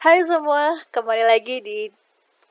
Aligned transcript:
Hai 0.00 0.24
semua, 0.24 0.80
kembali 0.96 1.28
lagi 1.28 1.60
di 1.60 1.92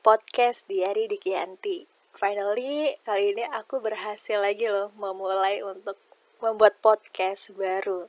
podcast 0.06 0.70
Diari 0.70 1.10
Dikianti. 1.10 1.82
Finally, 2.14 2.94
kali 3.02 3.34
ini 3.34 3.42
aku 3.42 3.82
berhasil 3.82 4.38
lagi 4.38 4.70
loh 4.70 4.94
memulai 4.94 5.58
untuk 5.58 5.98
membuat 6.38 6.78
podcast 6.78 7.50
baru. 7.58 8.06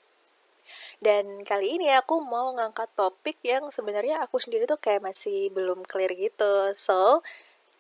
Dan 1.02 1.42
kali 1.42 1.74
ini 1.74 1.90
aku 1.90 2.22
mau 2.22 2.54
ngangkat 2.54 2.94
topik 2.94 3.42
yang 3.42 3.74
sebenarnya 3.74 4.22
aku 4.22 4.38
sendiri 4.38 4.70
tuh 4.70 4.78
kayak 4.78 5.02
masih 5.02 5.50
belum 5.50 5.90
clear 5.90 6.14
gitu. 6.14 6.70
So, 6.78 7.26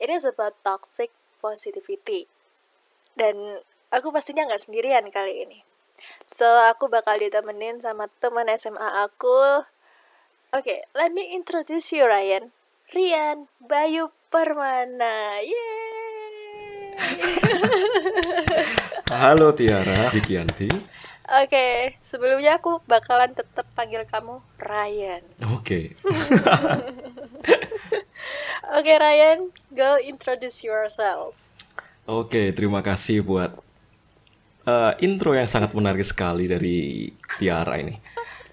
it 0.02 0.10
is 0.10 0.26
toxic 0.66 1.14
positivity. 1.46 2.26
Dan 3.14 3.62
aku 3.94 4.10
pastinya 4.10 4.50
nggak 4.50 4.66
sendirian 4.66 5.06
kali 5.14 5.46
ini. 5.46 5.62
So, 6.26 6.50
aku 6.66 6.90
bakal 6.90 7.22
ditemenin 7.22 7.86
sama 7.86 8.10
teman 8.18 8.50
SMA 8.50 9.06
aku 9.06 9.62
Oke, 10.52 10.68
okay, 10.68 10.80
let 11.00 11.16
me 11.16 11.32
introduce 11.32 11.96
you 11.96 12.04
Ryan. 12.04 12.52
Rian 12.92 13.48
Bayu 13.64 14.12
Permana. 14.28 15.40
Yeay. 15.40 16.92
Halo 19.24 19.56
Tiara 19.56 20.12
Vikianti. 20.12 20.68
Oke, 20.68 20.84
okay, 21.48 21.76
sebelumnya 22.04 22.60
aku 22.60 22.84
bakalan 22.84 23.32
tetap 23.32 23.64
panggil 23.80 24.04
kamu 24.04 24.44
Ryan. 24.60 25.24
Oke. 25.56 25.64
Okay. 25.64 25.86
Oke 28.76 28.92
okay, 28.92 28.96
Ryan, 29.00 29.56
go 29.72 30.04
introduce 30.04 30.68
yourself. 30.68 31.32
Oke, 32.04 32.28
okay, 32.28 32.48
terima 32.52 32.84
kasih 32.84 33.24
buat 33.24 33.56
uh, 34.68 35.00
intro 35.00 35.32
yang 35.32 35.48
sangat 35.48 35.72
menarik 35.72 36.04
sekali 36.04 36.52
dari 36.52 37.08
Tiara 37.40 37.80
ini. 37.80 38.11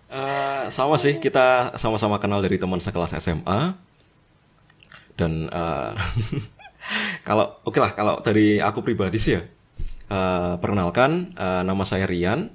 Uh, 0.09 0.65
sama 0.73 0.97
sih 0.97 1.21
kita 1.21 1.77
sama-sama 1.77 2.17
kenal 2.17 2.41
dari 2.41 2.57
teman 2.57 2.81
sekelas 2.81 3.13
SMA 3.21 3.77
dan 5.21 5.53
uh, 5.53 5.93
kalau 7.29 7.61
oke 7.61 7.77
okay 7.77 7.81
lah 7.85 7.93
kalau 7.93 8.15
dari 8.25 8.57
aku 8.57 8.81
pribadi 8.81 9.21
sih 9.21 9.37
ya 9.37 9.45
uh, 10.09 10.57
perkenalkan 10.57 11.37
uh, 11.37 11.61
nama 11.61 11.85
saya 11.85 12.09
Rian 12.09 12.49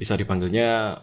bisa 0.00 0.16
dipanggilnya 0.16 1.02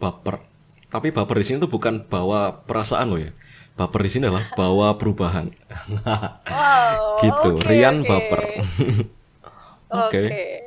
baper 0.00 0.40
tapi 0.88 1.12
baper 1.12 1.36
di 1.42 1.44
sini 1.44 1.60
tuh 1.60 1.68
bukan 1.68 2.08
bawa 2.08 2.64
perasaan 2.64 3.12
loh 3.12 3.20
ya 3.20 3.34
baper 3.76 4.00
di 4.08 4.10
sini 4.16 4.32
adalah 4.32 4.48
bawa 4.56 4.96
perubahan 4.96 5.52
wow, 6.08 7.20
gitu 7.20 7.60
okay, 7.60 7.66
Rian 7.76 8.00
okay. 8.00 8.08
baper 8.08 8.42
oke 8.48 10.08
okay. 10.08 10.26
okay. 10.32 10.65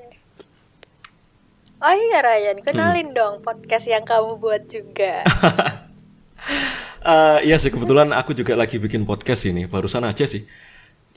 Oh 1.79 1.95
iya 1.95 2.19
Ryan, 2.19 2.59
kenalin 2.59 3.09
hmm. 3.11 3.15
dong 3.15 3.35
podcast 3.39 3.87
yang 3.87 4.03
kamu 4.03 4.35
buat 4.35 4.67
juga. 4.67 5.23
uh, 7.07 7.39
iya 7.47 7.55
sih 7.55 7.71
kebetulan 7.71 8.11
aku 8.11 8.35
juga 8.35 8.59
lagi 8.59 8.83
bikin 8.83 9.07
podcast 9.07 9.47
ini, 9.47 9.63
barusan 9.63 10.03
aja 10.03 10.27
sih. 10.27 10.43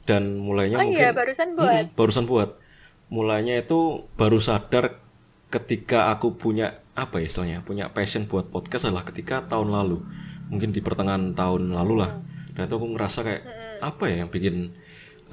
Dan 0.06 0.38
mulainya 0.38 0.78
oh 0.78 0.86
mungkin 0.86 1.02
iya, 1.02 1.10
barusan 1.10 1.58
buat. 1.58 1.90
Hmm, 1.90 1.98
barusan 1.98 2.30
buat. 2.30 2.62
Mulainya 3.10 3.58
itu 3.58 4.06
baru 4.14 4.38
sadar 4.38 5.02
ketika 5.50 6.14
aku 6.14 6.38
punya 6.38 6.78
apa 6.94 7.18
ya 7.18 7.26
istilahnya, 7.26 7.66
punya 7.66 7.90
passion 7.90 8.30
buat 8.30 8.46
podcast 8.46 8.86
adalah 8.86 9.02
ketika 9.02 9.42
tahun 9.50 9.74
lalu. 9.74 9.98
Mungkin 10.46 10.70
di 10.70 10.78
pertengahan 10.78 11.34
tahun 11.34 11.74
lalu 11.74 12.06
lah. 12.06 12.14
Hmm. 12.14 12.54
Dan 12.54 12.70
itu 12.70 12.74
aku 12.78 12.86
ngerasa 12.86 13.18
kayak 13.26 13.42
hmm. 13.42 13.78
apa 13.82 14.04
ya 14.06 14.14
yang 14.22 14.30
bikin 14.30 14.70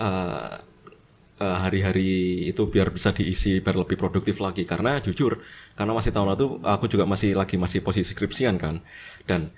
uh, 0.01 0.57
Eh, 0.57 0.68
hari-hari 1.39 2.47
uh, 2.47 2.51
itu 2.51 2.61
biar 2.67 2.91
bisa 2.91 3.15
diisi 3.15 3.63
biar 3.63 3.79
lebih 3.79 3.95
produktif 3.95 4.43
lagi. 4.43 4.67
Karena 4.67 4.99
jujur 4.99 5.39
karena 5.73 5.95
masih 5.95 6.11
tahun 6.11 6.35
lalu 6.35 6.59
aku 6.67 6.85
juga 6.91 7.07
masih 7.07 7.33
lagi 7.39 7.55
masih 7.55 7.79
posisi 7.79 8.11
skripsian 8.11 8.59
kan. 8.59 8.83
Dan 9.23 9.49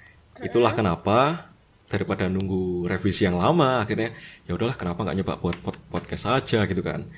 itulah 0.42 0.72
kenapa 0.78 1.50
daripada 1.92 2.32
nunggu 2.32 2.88
revisi 2.88 3.28
yang 3.28 3.36
lama 3.36 3.84
akhirnya 3.84 4.16
ya 4.48 4.56
udahlah 4.56 4.80
kenapa 4.80 5.04
nggak 5.04 5.18
nyoba 5.20 5.34
buat 5.44 5.58
podcast 5.90 6.30
aja 6.30 6.64
gitu 6.70 6.82
kan. 6.86 7.10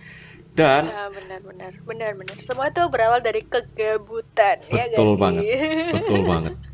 Dan 0.53 0.85
ya, 0.85 1.09
benar 1.09 1.39
benar 1.41 1.71
benar 1.83 2.11
benar. 2.17 2.35
Semua 2.41 2.69
itu 2.69 2.81
berawal 2.89 3.19
dari 3.21 3.41
kegabutan 3.41 4.61
betul 4.61 4.77
ya 4.77 4.85
betul 4.93 5.11
banget 5.17 5.43
betul 5.93 6.21
banget. 6.23 6.55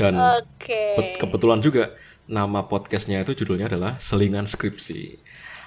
Dan 0.00 0.18
okay. 0.18 1.14
kebetulan 1.22 1.62
juga 1.62 1.94
nama 2.26 2.64
podcastnya 2.66 3.20
itu 3.20 3.36
judulnya 3.44 3.68
adalah 3.68 4.00
selingan 4.00 4.48
skripsi 4.48 5.20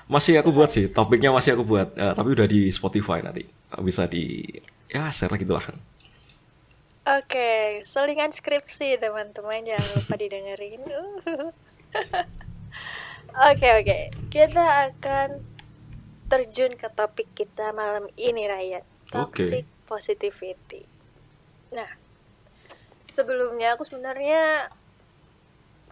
masih 0.08 0.40
aku 0.40 0.56
buat 0.56 0.72
sih 0.72 0.88
topiknya 0.88 1.36
masih 1.36 1.60
aku 1.60 1.64
buat 1.68 1.92
uh, 2.00 2.16
tapi 2.16 2.32
udah 2.32 2.48
di 2.48 2.72
Spotify 2.72 3.20
nanti 3.20 3.44
bisa 3.84 4.08
di 4.08 4.44
ya 4.88 5.12
share 5.12 5.36
gitu 5.36 5.52
lah 5.56 5.64
Oke, 7.08 7.40
okay, 7.40 7.64
selingan 7.88 8.36
skripsi 8.36 9.00
teman-teman 9.00 9.64
jangan 9.64 9.90
lupa 9.96 10.16
didengerin. 10.28 10.84
Oke 13.48 13.64
oke, 13.64 13.64
okay, 13.64 13.74
okay. 13.80 14.04
kita 14.28 14.92
akan 14.92 15.40
terjun 16.28 16.76
ke 16.76 16.90
topik 16.92 17.32
kita 17.32 17.72
malam 17.72 18.12
ini 18.20 18.44
Ryan, 18.50 18.84
toxic 19.14 19.64
okay. 19.64 19.86
positivity. 19.88 20.84
Nah, 21.72 21.88
sebelumnya 23.08 23.78
aku 23.78 23.86
sebenarnya 23.86 24.74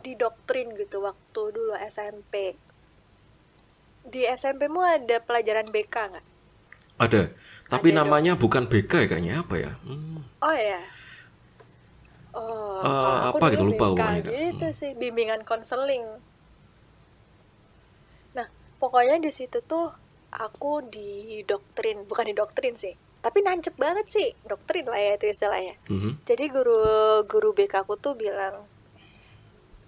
didoktrin 0.03 0.73
gitu 0.75 1.05
waktu 1.05 1.41
dulu 1.53 1.77
SMP 1.79 2.57
di 4.05 4.21
SMP 4.29 4.69
mu 4.69 4.85
ada 4.85 5.17
pelajaran 5.21 5.69
BK 5.73 5.95
nggak? 6.13 6.25
Ada, 6.95 7.27
tapi 7.67 7.91
ada 7.91 8.05
namanya 8.05 8.39
dong. 8.39 8.47
bukan 8.47 8.63
BK 8.71 8.91
ya 9.03 9.07
kayaknya 9.11 9.35
apa 9.43 9.55
ya? 9.59 9.71
Hmm. 9.83 10.23
Oh 10.39 10.55
ya. 10.55 10.81
Oh, 12.35 12.83
uh, 12.83 13.31
apa 13.31 13.45
gitu 13.55 13.63
lupa 13.63 13.95
pokoknya 13.95 14.27
gitu 14.27 14.67
hmm. 14.67 14.75
sih 14.75 14.91
bimbingan 14.95 15.43
konseling. 15.47 16.03
Nah, 18.35 18.47
pokoknya 18.79 19.23
di 19.23 19.31
situ 19.31 19.63
tuh 19.63 19.91
aku 20.35 20.83
didoktrin, 20.91 22.03
bukan 22.03 22.27
didoktrin 22.27 22.75
sih, 22.75 22.91
tapi 23.23 23.39
nancep 23.39 23.79
banget 23.79 24.11
sih 24.11 24.35
doktrin 24.43 24.83
lah 24.83 24.99
ya 24.99 25.16
itu 25.16 25.31
istilahnya. 25.31 25.79
Mm 25.87 25.97
-hmm. 25.99 26.11
Jadi 26.27 26.45
guru 26.51 26.79
guru 27.23 27.55
BK 27.55 27.87
aku 27.87 27.95
tuh 27.95 28.19
bilang 28.19 28.67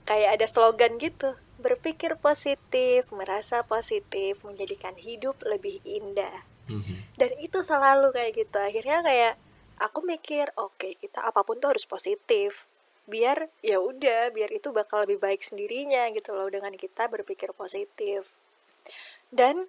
kayak 0.07 0.39
ada 0.39 0.47
slogan 0.47 0.95
gitu 0.97 1.35
berpikir 1.57 2.17
positif, 2.21 3.09
merasa 3.09 3.65
positif, 3.65 4.45
menjadikan 4.45 4.93
hidup 4.93 5.41
lebih 5.41 5.81
indah. 5.83 6.45
Mm-hmm. 6.69 6.97
Dan 7.17 7.31
itu 7.41 7.59
selalu 7.65 8.13
kayak 8.13 8.31
gitu. 8.37 8.57
Akhirnya 8.61 9.01
kayak 9.01 9.33
aku 9.81 10.05
mikir, 10.05 10.53
oke 10.57 10.77
okay, 10.77 10.93
kita 10.97 11.25
apa 11.25 11.41
pun 11.41 11.57
tuh 11.57 11.73
harus 11.73 11.89
positif. 11.89 12.69
Biar 13.07 13.49
ya 13.63 13.81
udah, 13.81 14.29
biar 14.29 14.51
itu 14.53 14.69
bakal 14.69 15.07
lebih 15.07 15.17
baik 15.17 15.41
sendirinya 15.41 16.05
gitu 16.13 16.35
loh 16.35 16.47
dengan 16.51 16.75
kita 16.75 17.09
berpikir 17.09 17.55
positif. 17.57 18.37
Dan 19.33 19.65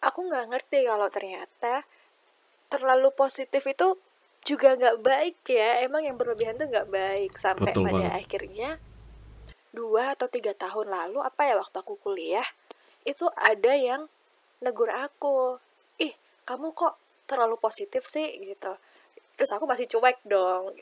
aku 0.00 0.18
nggak 0.30 0.46
ngerti 0.54 0.86
kalau 0.86 1.08
ternyata 1.10 1.84
terlalu 2.70 3.10
positif 3.12 3.66
itu 3.66 3.98
juga 4.46 4.78
nggak 4.78 4.98
baik 5.04 5.38
ya. 5.44 5.84
Emang 5.84 6.06
yang 6.06 6.16
berlebihan 6.16 6.56
tuh 6.56 6.70
nggak 6.70 6.88
baik 6.88 7.32
sampai 7.36 7.74
Betul 7.74 7.84
pada 7.90 8.00
banget. 8.00 8.16
akhirnya 8.16 8.70
dua 9.72 10.16
atau 10.16 10.26
tiga 10.26 10.56
tahun 10.56 10.88
lalu 10.88 11.20
apa 11.20 11.44
ya 11.44 11.54
waktu 11.60 11.76
aku 11.80 12.00
kuliah 12.00 12.46
itu 13.04 13.28
ada 13.36 13.72
yang 13.72 14.08
negur 14.60 14.90
aku 14.90 15.60
ih 16.00 16.12
kamu 16.44 16.72
kok 16.72 16.96
terlalu 17.28 17.60
positif 17.60 18.08
sih? 18.08 18.26
Gitu. 18.40 18.72
Terus 19.36 19.50
aku 19.52 19.68
masih 19.68 19.86
cuek 19.86 20.18
dong. 20.24 20.72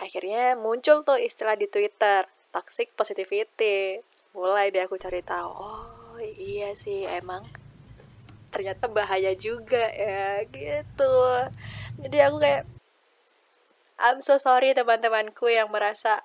Akhirnya 0.00 0.56
muncul 0.56 1.04
tuh 1.04 1.20
istilah 1.20 1.54
di 1.54 1.68
twitter 1.68 2.26
toxic 2.50 2.90
positivity. 2.96 4.00
Mulai 4.32 4.72
deh 4.72 4.88
aku 4.88 4.96
cari 4.96 5.20
tahu 5.20 5.52
oh 5.52 6.16
iya 6.20 6.72
sih 6.72 7.04
emang 7.04 7.44
ternyata 8.52 8.88
bahaya 8.88 9.32
juga 9.36 9.92
ya 9.92 10.44
gitu. 10.48 11.16
Jadi 12.00 12.16
aku 12.24 12.36
kayak 12.40 12.64
I'm 14.02 14.18
so 14.18 14.34
sorry 14.34 14.74
teman-temanku 14.74 15.46
yang 15.46 15.70
merasa 15.70 16.24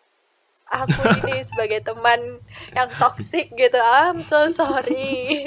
aku 0.68 1.00
ini 1.24 1.44
sebagai 1.44 1.80
teman 1.84 2.44
yang 2.76 2.90
toxic 2.92 3.52
gitu. 3.56 3.80
I'm 3.80 4.20
so 4.20 4.48
sorry. 4.52 5.40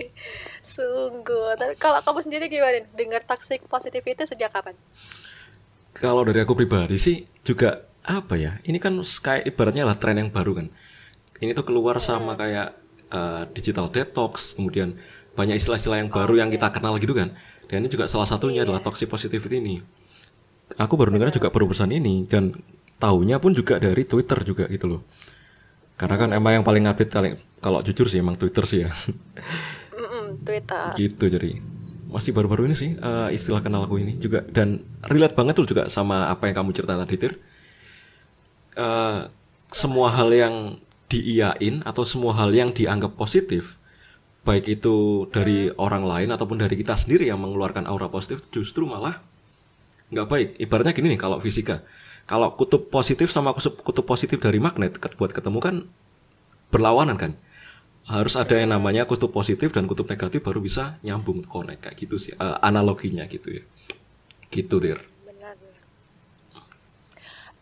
Sungguh. 0.62 1.58
Tapi 1.58 1.74
kalau 1.76 1.98
kamu 2.02 2.20
sendiri 2.22 2.44
gimana? 2.46 2.82
Dengar 2.94 3.22
toxic 3.26 3.66
positivity 3.66 4.22
sejak 4.26 4.54
kapan? 4.54 4.78
Kalau 5.94 6.22
dari 6.22 6.40
aku 6.40 6.54
pribadi 6.54 6.96
sih 6.96 7.26
juga 7.42 7.84
apa 8.06 8.38
ya? 8.38 8.56
Ini 8.62 8.78
kan 8.78 8.96
kayak 9.02 9.50
ibaratnya 9.50 9.84
lah 9.84 9.98
tren 9.98 10.18
yang 10.18 10.30
baru 10.30 10.64
kan. 10.64 10.66
Ini 11.40 11.56
tuh 11.56 11.66
keluar 11.66 11.98
hmm. 11.98 12.04
sama 12.04 12.32
kayak 12.38 12.76
uh, 13.10 13.42
digital 13.50 13.90
detox 13.90 14.54
kemudian 14.54 14.96
banyak 15.34 15.56
istilah-istilah 15.58 15.98
yang 16.04 16.10
baru 16.10 16.36
okay. 16.36 16.40
yang 16.42 16.50
kita 16.52 16.68
kenal 16.70 16.94
gitu 17.00 17.12
kan. 17.16 17.34
Dan 17.70 17.86
ini 17.86 17.88
juga 17.90 18.10
salah 18.10 18.26
satunya 18.26 18.62
yeah. 18.62 18.66
adalah 18.66 18.82
toxic 18.82 19.06
positivity 19.06 19.62
ini. 19.62 19.76
Aku 20.78 20.94
baru 20.94 21.10
dengar 21.10 21.34
juga 21.34 21.50
perubahan 21.50 21.90
ini 21.90 22.26
dan 22.30 22.54
tahunya 23.00 23.40
pun 23.40 23.56
juga 23.56 23.80
dari 23.80 24.04
Twitter 24.04 24.38
juga 24.44 24.68
gitu 24.68 24.86
loh. 24.86 25.02
Karena 25.96 26.16
kan 26.16 26.28
emang 26.32 26.60
yang 26.60 26.64
paling 26.64 26.84
update 26.84 27.12
kalau 27.60 27.80
jujur 27.80 28.08
sih 28.08 28.20
emang 28.20 28.36
Twitter 28.36 28.64
sih 28.68 28.84
ya. 28.84 28.90
Twitter. 30.46 30.84
Gitu 30.96 31.24
jadi. 31.28 31.60
Masih 32.10 32.34
baru-baru 32.34 32.66
ini 32.66 32.76
sih 32.76 32.90
uh, 33.00 33.32
istilah 33.32 33.64
kenalku 33.64 33.96
ini 33.96 34.20
juga. 34.20 34.44
Dan 34.44 34.84
relate 35.08 35.36
banget 35.36 35.56
tuh 35.56 35.66
juga 35.68 35.88
sama 35.88 36.28
apa 36.28 36.48
yang 36.48 36.60
kamu 36.60 36.70
cerita 36.76 36.96
tadi 36.96 37.16
Tir. 37.16 37.34
Uh, 38.76 39.28
semua 39.70 40.12
hal 40.12 40.28
yang 40.32 40.54
diiyain 41.10 41.82
atau 41.82 42.06
semua 42.06 42.38
hal 42.38 42.54
yang 42.54 42.70
dianggap 42.70 43.18
positif 43.18 43.80
baik 44.40 44.80
itu 44.80 45.28
dari 45.28 45.68
orang 45.76 46.06
lain 46.06 46.32
ataupun 46.32 46.56
dari 46.64 46.78
kita 46.80 46.96
sendiri 46.96 47.28
yang 47.28 47.42
mengeluarkan 47.44 47.84
aura 47.84 48.08
positif 48.08 48.40
justru 48.48 48.88
malah 48.88 49.20
nggak 50.10 50.26
baik. 50.26 50.48
Ibaratnya 50.58 50.96
gini 50.96 51.14
nih 51.14 51.20
kalau 51.20 51.38
fisika 51.38 51.84
kalau 52.30 52.54
kutub 52.54 52.86
positif 52.94 53.34
sama 53.34 53.50
kutub 53.58 54.06
positif 54.06 54.38
dari 54.38 54.62
magnet 54.62 54.94
buat 55.18 55.34
ketemu 55.34 55.58
kan 55.58 55.76
berlawanan 56.70 57.18
kan 57.18 57.34
harus 58.06 58.38
ada 58.38 58.54
yang 58.54 58.70
namanya 58.70 59.02
kutub 59.02 59.34
positif 59.34 59.74
dan 59.74 59.90
kutub 59.90 60.06
negatif 60.06 60.38
baru 60.38 60.62
bisa 60.62 61.02
nyambung 61.02 61.42
connect 61.42 61.90
kayak 61.90 61.98
gitu 61.98 62.22
sih 62.22 62.38
uh, 62.38 62.62
analoginya 62.62 63.26
gitu 63.26 63.50
ya 63.50 63.64
gitu 64.54 64.78
dir 64.78 65.02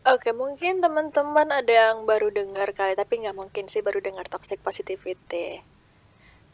Oke, 0.09 0.33
mungkin 0.33 0.81
teman-teman 0.81 1.53
ada 1.53 1.69
yang 1.69 2.09
baru 2.09 2.33
dengar 2.33 2.73
kali, 2.73 2.97
tapi 2.97 3.21
nggak 3.21 3.37
mungkin 3.37 3.69
sih 3.69 3.85
baru 3.85 4.01
dengar 4.01 4.25
toxic 4.25 4.57
positivity. 4.65 5.61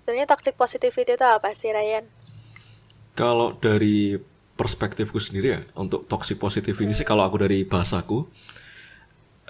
Sebenarnya 0.03 0.27
toxic 0.27 0.59
positivity 0.59 1.15
itu 1.15 1.23
apa 1.23 1.55
sih 1.55 1.71
Ryan? 1.71 2.03
Kalau 3.15 3.55
dari 3.55 4.19
perspektifku 4.55 5.19
sendiri 5.19 5.59
ya 5.59 5.61
untuk 5.75 6.07
toxic 6.07 6.39
positivity 6.39 6.87
ini 6.87 6.95
sih 6.95 7.07
kalau 7.07 7.27
aku 7.27 7.43
dari 7.43 7.67
bahasaku 7.67 8.31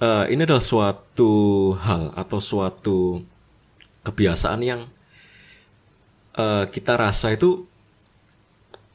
uh, 0.01 0.25
ini 0.29 0.43
adalah 0.49 0.65
suatu 0.65 1.33
hal 1.77 2.17
atau 2.17 2.39
suatu 2.41 3.21
kebiasaan 4.05 4.61
yang 4.65 4.81
uh, 6.37 6.65
kita 6.69 6.97
rasa 6.97 7.37
itu 7.37 7.69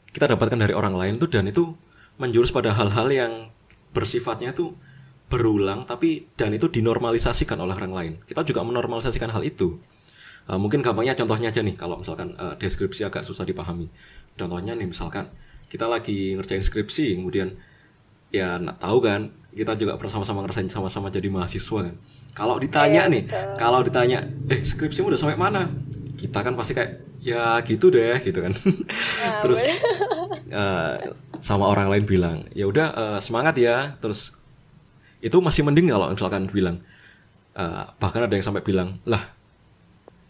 kita 0.09 0.35
dapatkan 0.35 0.57
dari 0.57 0.73
orang 0.73 0.97
lain 0.97 1.21
tuh 1.21 1.29
dan 1.29 1.45
itu 1.45 1.77
menjurus 2.19 2.49
pada 2.51 2.73
hal-hal 2.73 3.07
yang 3.13 3.33
bersifatnya 3.93 4.51
tuh 4.51 4.75
berulang 5.29 5.85
tapi 5.85 6.25
dan 6.33 6.51
itu 6.57 6.65
dinormalisasikan 6.67 7.55
oleh 7.61 7.77
orang 7.77 7.93
lain. 7.93 8.13
Kita 8.25 8.41
juga 8.41 8.65
menormalisasikan 8.65 9.29
hal 9.29 9.45
itu. 9.45 9.77
Uh, 10.49 10.57
mungkin 10.57 10.81
gampangnya 10.81 11.13
contohnya 11.13 11.53
aja 11.53 11.61
nih 11.61 11.77
kalau 11.77 12.01
misalkan 12.01 12.33
uh, 12.41 12.57
deskripsi 12.57 13.05
agak 13.05 13.21
susah 13.21 13.45
dipahami. 13.45 13.85
Contohnya 14.33 14.73
nih 14.73 14.89
misalkan 14.89 15.29
kita 15.69 15.85
lagi 15.85 16.33
ngerjain 16.35 16.65
skripsi 16.65 17.21
kemudian 17.21 17.53
ya 18.33 18.57
nak 18.57 18.81
tahu 18.81 19.05
kan 19.05 19.29
kita 19.53 19.73
juga 19.77 19.97
bersama-sama 19.97 20.45
ngerasain 20.45 20.69
sama-sama 20.69 21.09
jadi 21.09 21.27
mahasiswa 21.29 21.89
kan. 21.89 21.95
Kalau 22.37 22.55
ditanya 22.61 23.09
iya, 23.09 23.11
nih, 23.11 23.23
kalau 23.57 23.81
ditanya, 23.81 24.21
eh 24.47 24.61
skripsimu 24.61 25.09
udah 25.09 25.19
sampai 25.19 25.35
mana? 25.35 25.65
Kita 26.13 26.45
kan 26.45 26.53
pasti 26.53 26.77
kayak 26.77 27.19
ya 27.19 27.57
gitu 27.65 27.89
deh 27.89 28.21
gitu 28.21 28.39
kan. 28.39 28.53
Ya, 28.53 29.29
Terus 29.43 29.65
uh, 30.53 30.95
sama 31.47 31.65
orang 31.65 31.89
lain 31.89 32.05
bilang 32.05 32.45
ya 32.53 32.69
udah 32.69 32.87
uh, 32.93 33.19
semangat 33.19 33.57
ya. 33.57 33.97
Terus 33.97 34.37
itu 35.19 35.35
masih 35.41 35.65
mending 35.65 35.91
kalau 35.91 36.07
misalkan 36.13 36.47
bilang 36.47 36.79
uh, 37.57 37.89
bahkan 37.99 38.23
ada 38.23 38.31
yang 38.31 38.45
sampai 38.45 38.63
bilang 38.63 39.03
lah 39.03 39.19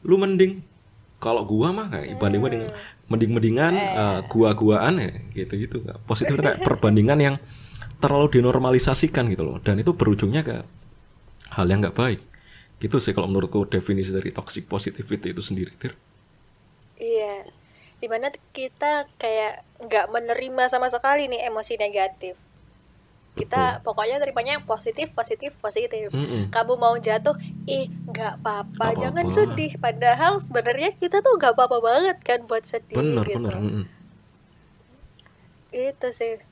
lu 0.02 0.18
mending 0.18 0.66
kalau 1.20 1.44
gua 1.44 1.76
mah 1.76 1.88
kayak 1.92 2.16
banding 2.16 2.42
banding 2.42 2.64
mending 3.12 3.32
mendingan 3.36 3.74
uh, 3.76 4.20
eh. 4.20 4.20
gua 4.32 4.56
guaan 4.56 5.04
ya 5.04 5.12
gitu 5.36 5.54
gitu 5.60 5.76
positif 6.08 6.40
kayak 6.40 6.64
perbandingan 6.64 7.20
yang 7.20 7.36
terlalu 8.00 8.40
dinormalisasikan 8.40 9.28
gitu 9.28 9.44
loh. 9.44 9.58
Dan 9.60 9.80
itu 9.84 9.92
berujungnya 9.94 10.42
ke 10.42 10.64
hal 11.54 11.66
yang 11.68 11.84
nggak 11.84 11.96
baik. 11.96 12.20
Gitu 12.80 12.96
sih 13.04 13.12
kalau 13.12 13.28
menurutku 13.28 13.68
definisi 13.68 14.16
dari 14.16 14.32
toxic 14.32 14.66
positivity 14.66 15.36
itu 15.36 15.44
sendiri 15.44 15.72
tir. 15.76 15.94
Iya. 16.96 17.44
Di 18.00 18.08
mana 18.08 18.32
kita 18.56 19.04
kayak 19.20 19.68
nggak 19.84 20.06
menerima 20.16 20.64
sama 20.72 20.88
sekali 20.88 21.28
nih 21.28 21.52
emosi 21.52 21.76
negatif 21.76 22.40
kita 23.40 23.80
Betul. 23.80 23.84
pokoknya 23.88 24.16
terimanya 24.20 24.56
positif 24.68 25.08
positif 25.16 25.56
positif 25.64 26.12
mm 26.12 26.20
-mm. 26.20 26.44
kamu 26.52 26.76
mau 26.76 26.96
jatuh 27.00 27.40
ih 27.64 27.88
nggak 28.12 28.44
apa-apa 28.44 29.00
jangan 29.00 29.26
apa. 29.26 29.36
sedih 29.36 29.72
padahal 29.80 30.44
sebenarnya 30.44 30.92
kita 31.00 31.24
tuh 31.24 31.40
nggak 31.40 31.56
apa-apa 31.56 31.78
banget 31.80 32.18
kan 32.20 32.44
buat 32.44 32.68
sedih 32.68 33.00
bener, 33.00 33.24
gitu 33.24 33.40
bener. 33.40 33.56
Mm 33.56 33.72
-mm. 33.72 33.84
itu 35.72 36.08
sih 36.12 36.44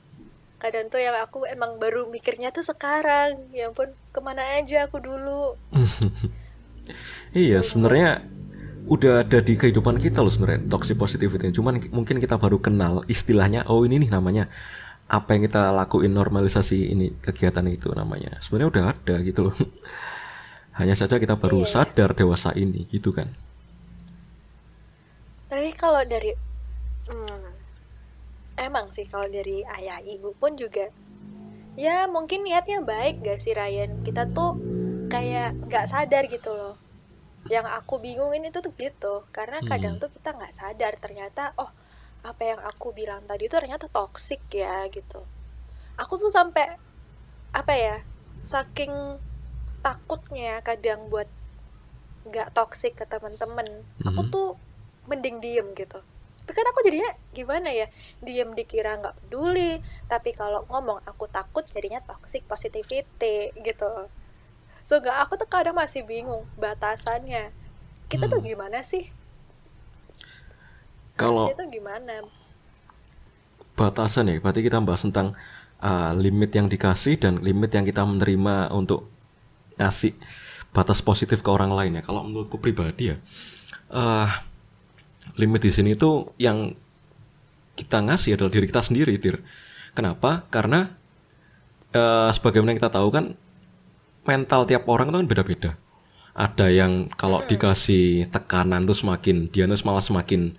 kadang 0.58 0.90
tuh 0.90 0.98
yang 0.98 1.14
aku 1.22 1.46
emang 1.46 1.78
baru 1.78 2.10
mikirnya 2.10 2.50
tuh 2.50 2.66
sekarang 2.66 3.36
ya 3.54 3.70
ampun 3.70 3.94
ke 4.10 4.18
mana 4.18 4.58
aja 4.58 4.90
aku 4.90 4.98
dulu 4.98 5.54
iya 7.36 7.62
sebenarnya 7.62 8.26
udah 8.88 9.22
ada 9.22 9.38
di 9.44 9.54
kehidupan 9.54 10.00
kita 10.00 10.24
loh 10.24 10.32
sebenarnya 10.32 10.64
toxic 10.66 10.96
positivity 10.96 11.52
cuman 11.52 11.78
mungkin 11.92 12.16
kita 12.16 12.40
baru 12.40 12.56
kenal 12.58 13.04
istilahnya 13.04 13.68
oh 13.68 13.84
ini 13.84 14.00
nih 14.02 14.10
namanya 14.10 14.48
apa 15.08 15.32
yang 15.32 15.48
kita 15.48 15.72
lakuin 15.72 16.12
normalisasi 16.12 16.92
ini 16.92 17.16
kegiatan 17.24 17.64
itu 17.64 17.88
namanya. 17.96 18.36
Sebenarnya 18.44 18.68
udah 18.68 18.84
ada 18.92 19.14
gitu 19.24 19.48
loh. 19.48 19.56
Hanya 20.78 20.94
saja 20.94 21.16
kita 21.16 21.34
baru 21.40 21.64
iya. 21.64 21.72
sadar 21.80 22.12
dewasa 22.12 22.52
ini 22.52 22.84
gitu 22.84 23.10
kan. 23.16 23.32
Tapi 25.48 25.72
kalau 25.72 26.04
dari 26.04 26.36
hmm, 27.08 27.44
emang 28.60 28.92
sih 28.92 29.08
kalau 29.08 29.26
dari 29.32 29.64
ayah 29.80 29.98
ibu 30.04 30.36
pun 30.36 30.54
juga 30.60 30.92
ya 31.72 32.04
mungkin 32.04 32.44
niatnya 32.44 32.84
baik 32.84 33.24
gak 33.24 33.40
sih 33.40 33.56
Ryan? 33.56 34.04
Kita 34.04 34.28
tuh 34.28 34.60
kayak 35.08 35.56
nggak 35.72 35.88
sadar 35.88 36.28
gitu 36.28 36.52
loh. 36.52 36.76
Yang 37.48 37.64
aku 37.80 37.96
bingungin 38.04 38.44
itu 38.44 38.60
tuh 38.60 38.76
gitu. 38.76 39.24
Karena 39.32 39.64
kadang 39.64 39.96
hmm. 39.96 40.04
tuh 40.04 40.12
kita 40.12 40.36
nggak 40.36 40.52
sadar 40.52 41.00
ternyata 41.00 41.56
oh 41.56 41.72
apa 42.22 42.42
yang 42.42 42.60
aku 42.62 42.90
bilang 42.94 43.24
tadi 43.24 43.46
itu 43.46 43.54
ternyata 43.54 43.86
toksik 43.86 44.42
ya 44.50 44.86
gitu. 44.90 45.22
Aku 45.98 46.18
tuh 46.18 46.30
sampai 46.30 46.78
apa 47.54 47.74
ya 47.74 47.96
saking 48.42 48.92
takutnya 49.80 50.60
kadang 50.60 51.08
buat 51.08 51.26
nggak 52.28 52.52
toksik 52.52 52.98
ke 52.98 53.04
teman-teman 53.08 53.64
mm-hmm. 53.64 54.08
aku 54.08 54.20
tuh 54.28 54.48
mending 55.08 55.40
diem 55.40 55.66
gitu. 55.72 55.98
Tapi 56.44 56.56
kan 56.56 56.68
aku 56.72 56.80
jadinya 56.80 57.12
gimana 57.36 57.68
ya 57.72 57.86
diem 58.24 58.52
dikira 58.56 58.96
nggak 59.00 59.16
peduli 59.24 59.80
tapi 60.08 60.32
kalau 60.32 60.64
ngomong 60.68 61.04
aku 61.04 61.28
takut 61.28 61.64
jadinya 61.64 62.00
toxic 62.04 62.44
positivity 62.44 63.52
gitu. 63.60 64.08
So 64.88 65.04
gak 65.04 65.28
aku 65.28 65.36
tuh 65.36 65.44
kadang 65.44 65.76
masih 65.76 66.08
bingung 66.08 66.48
batasannya. 66.56 67.52
Kita 68.08 68.24
hmm. 68.24 68.32
tuh 68.32 68.40
gimana 68.40 68.80
sih 68.80 69.12
kalau 71.18 71.50
itu 71.50 71.66
gimana? 71.82 72.22
batasan 73.74 74.30
ya 74.30 74.38
berarti 74.38 74.62
kita 74.62 74.78
bahas 74.82 75.02
tentang 75.02 75.34
uh, 75.82 76.14
limit 76.14 76.54
yang 76.54 76.70
dikasih 76.70 77.18
dan 77.18 77.42
limit 77.42 77.74
yang 77.74 77.82
kita 77.82 78.02
menerima 78.06 78.70
untuk 78.74 79.10
ngasih 79.78 80.14
batas 80.74 81.02
positif 81.02 81.42
ke 81.42 81.50
orang 81.50 81.70
lain 81.70 81.98
ya. 81.98 82.02
Kalau 82.02 82.26
menurutku 82.26 82.58
pribadi 82.58 83.14
ya 83.14 83.16
uh, 83.92 84.28
limit 85.36 85.60
di 85.64 85.70
sini 85.72 85.92
itu 85.96 86.28
yang 86.40 86.72
kita 87.78 88.02
ngasih 88.02 88.34
adalah 88.34 88.50
diri 88.50 88.66
kita 88.66 88.82
sendiri 88.82 89.14
tir. 89.22 89.38
Kenapa? 89.94 90.46
Karena 90.50 90.90
uh, 91.94 92.30
sebagaimana 92.34 92.74
kita 92.74 92.90
tahu 92.90 93.08
kan 93.14 93.34
mental 94.26 94.66
tiap 94.66 94.84
orang 94.90 95.10
itu 95.10 95.18
kan 95.22 95.28
beda-beda. 95.30 95.70
Ada 96.38 96.70
yang 96.70 97.10
kalau 97.18 97.42
hmm. 97.42 97.48
dikasih 97.50 98.30
tekanan 98.30 98.86
tuh 98.86 98.94
semakin 98.94 99.50
dia 99.50 99.66
tuh 99.66 99.78
malah 99.86 100.02
semakin 100.02 100.54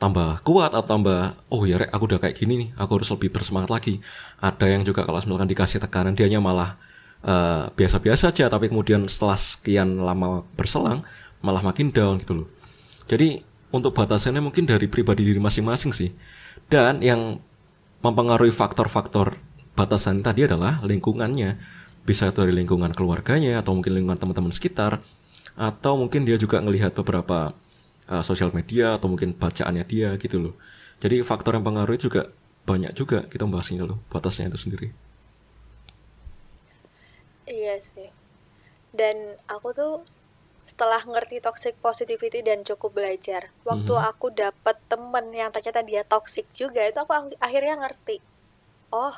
tambah 0.00 0.40
kuat 0.40 0.72
atau 0.72 0.96
tambah 0.96 1.36
oh 1.52 1.68
ya 1.68 1.76
rek 1.76 1.92
aku 1.92 2.08
udah 2.08 2.18
kayak 2.24 2.32
gini 2.32 2.54
nih 2.56 2.68
aku 2.80 2.98
harus 2.98 3.12
lebih 3.12 3.28
bersemangat 3.36 3.68
lagi. 3.68 4.00
Ada 4.40 4.66
yang 4.72 4.82
juga 4.82 5.04
kalau 5.04 5.20
misalkan 5.20 5.44
dikasih 5.44 5.78
tekanan 5.84 6.16
dianya 6.16 6.40
malah 6.40 6.80
uh, 7.20 7.68
biasa-biasa 7.76 8.32
aja 8.32 8.48
tapi 8.48 8.72
kemudian 8.72 9.04
setelah 9.06 9.36
sekian 9.36 10.00
lama 10.00 10.40
berselang 10.56 11.04
malah 11.44 11.60
makin 11.60 11.92
down 11.92 12.16
gitu 12.16 12.42
loh. 12.42 12.48
Jadi 13.04 13.44
untuk 13.70 13.92
batasannya 13.92 14.40
mungkin 14.40 14.64
dari 14.64 14.88
pribadi 14.88 15.22
diri 15.22 15.38
masing-masing 15.38 15.92
sih. 15.92 16.10
Dan 16.66 17.04
yang 17.04 17.36
mempengaruhi 18.00 18.50
faktor-faktor 18.50 19.36
batasan 19.76 20.24
tadi 20.24 20.48
adalah 20.48 20.80
lingkungannya. 20.80 21.60
Bisa 22.00 22.32
dari 22.32 22.56
lingkungan 22.56 22.96
keluarganya 22.96 23.60
atau 23.60 23.76
mungkin 23.76 24.00
lingkungan 24.00 24.16
teman-teman 24.16 24.50
sekitar 24.50 25.04
atau 25.60 26.00
mungkin 26.00 26.24
dia 26.24 26.40
juga 26.40 26.56
melihat 26.64 26.96
beberapa 26.96 27.52
uh, 28.10 28.22
sosial 28.26 28.50
media 28.50 28.98
atau 28.98 29.06
mungkin 29.06 29.32
bacaannya 29.38 29.86
dia 29.86 30.12
gitu 30.18 30.42
loh. 30.42 30.54
Jadi 31.00 31.22
faktor 31.24 31.56
yang 31.56 31.64
pengaruh 31.64 31.96
juga 31.96 32.28
banyak 32.68 32.92
juga 32.92 33.24
kita 33.24 33.48
bahasnya 33.48 33.86
loh 33.86 33.98
batasnya 34.12 34.52
itu 34.52 34.58
sendiri. 34.58 34.88
Iya 37.48 37.78
sih. 37.80 38.10
Dan 38.90 39.38
aku 39.50 39.74
tuh 39.74 39.94
setelah 40.62 41.02
ngerti 41.02 41.42
toxic 41.42 41.74
positivity 41.82 42.46
dan 42.46 42.62
cukup 42.62 43.02
belajar, 43.02 43.50
waktu 43.66 43.90
mm 43.90 43.98
-hmm. 43.98 44.10
aku 44.14 44.26
dapet 44.30 44.76
temen 44.86 45.26
yang 45.34 45.50
ternyata 45.50 45.82
dia 45.82 46.06
toxic 46.06 46.46
juga, 46.54 46.86
itu 46.86 46.98
aku 47.02 47.34
akhirnya 47.42 47.74
ngerti. 47.80 48.22
Oh, 48.94 49.14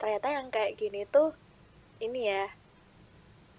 ternyata 0.00 0.32
yang 0.32 0.48
kayak 0.48 0.76
gini 0.80 1.04
tuh 1.04 1.36
ini 2.00 2.32
ya 2.32 2.44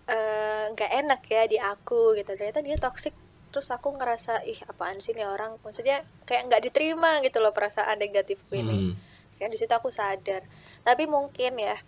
eh, 0.09 0.63
nggak 0.73 0.91
uh, 0.93 0.97
enak 1.05 1.21
ya 1.29 1.43
di 1.45 1.57
aku 1.61 2.17
gitu. 2.17 2.33
Ternyata 2.33 2.65
dia 2.65 2.77
toxic 2.77 3.13
terus 3.51 3.71
aku 3.71 3.95
ngerasa 3.95 4.43
ih 4.43 4.59
apaan 4.67 4.99
sih 4.99 5.15
nih 5.15 5.27
orang 5.27 5.55
maksudnya 5.63 6.03
kayak 6.27 6.51
nggak 6.51 6.61
diterima 6.69 7.23
gitu 7.23 7.39
loh 7.39 7.55
perasaan 7.55 7.97
negatifku 7.97 8.53
ini 8.53 8.91
hmm. 8.91 8.93
kan 9.39 9.49
di 9.49 9.57
situ 9.57 9.71
aku 9.71 9.89
sadar 9.89 10.43
tapi 10.83 11.07
mungkin 11.07 11.57
ya 11.57 11.79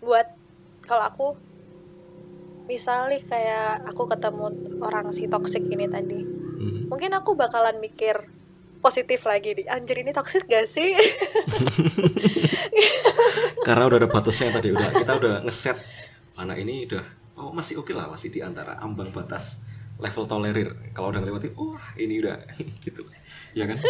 buat 0.00 0.26
kalau 0.86 1.04
aku 1.04 1.26
misalnya 2.66 3.18
kayak 3.22 3.86
aku 3.86 4.10
ketemu 4.10 4.46
orang 4.82 5.14
si 5.14 5.30
toxic 5.30 5.62
ini 5.68 5.86
tadi 5.86 6.18
hmm. 6.18 6.90
mungkin 6.90 7.14
aku 7.14 7.38
bakalan 7.38 7.78
mikir 7.78 8.26
positif 8.82 9.26
lagi 9.26 9.54
nih 9.54 9.66
anjir 9.70 10.02
ini 10.02 10.10
toxic 10.14 10.46
gak 10.46 10.66
sih 10.66 10.92
karena 13.66 13.84
udah 13.90 13.98
ada 13.98 14.10
batasnya 14.10 14.54
tadi 14.54 14.70
udah 14.70 14.88
kita 14.94 15.12
udah 15.18 15.34
ngeset 15.42 15.76
anak 16.38 16.62
ini 16.62 16.86
udah 16.86 17.04
oh 17.40 17.50
masih 17.52 17.80
oke 17.80 17.90
okay 17.90 17.94
lah 17.96 18.06
masih 18.06 18.30
di 18.30 18.40
antara 18.40 18.78
ambang 18.78 19.10
batas 19.10 19.66
level 19.96 20.24
tolerir. 20.28 20.68
Kalau 20.92 21.12
udah 21.12 21.20
ngelewatin 21.20 21.52
oh 21.56 21.76
ini 21.96 22.20
udah 22.20 22.36
gitu. 22.84 23.02
Ya 23.56 23.68
kan? 23.68 23.78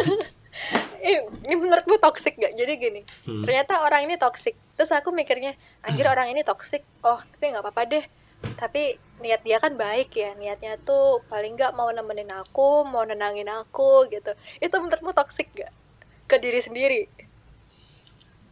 Ini 1.06 1.54
menurutmu 1.54 2.00
toxic 2.00 2.34
gak 2.34 2.56
jadi 2.56 2.74
gini 2.80 3.04
hmm. 3.28 3.44
ternyata 3.46 3.84
orang 3.84 4.08
ini 4.08 4.18
toxic. 4.18 4.56
Terus 4.74 4.90
aku 4.90 5.14
mikirnya 5.14 5.54
anjir 5.84 6.08
hmm. 6.08 6.14
orang 6.16 6.26
ini 6.32 6.42
toxic. 6.42 6.82
Oh 7.06 7.20
tapi 7.20 7.54
nggak 7.54 7.62
apa-apa 7.62 7.82
deh. 7.86 8.04
Tapi 8.58 8.96
niat 9.22 9.46
dia 9.46 9.62
kan 9.62 9.78
baik 9.78 10.10
ya. 10.16 10.34
Niatnya 10.34 10.80
tuh 10.82 11.22
paling 11.30 11.54
nggak 11.54 11.76
mau 11.78 11.92
nemenin 11.94 12.32
aku 12.34 12.82
mau 12.88 13.06
nenangin 13.06 13.46
aku 13.46 14.10
gitu. 14.10 14.34
Itu 14.58 14.82
menurutmu 14.82 15.14
toxic 15.14 15.52
gak 15.54 15.70
ke 16.26 16.36
diri 16.42 16.58
sendiri? 16.58 17.02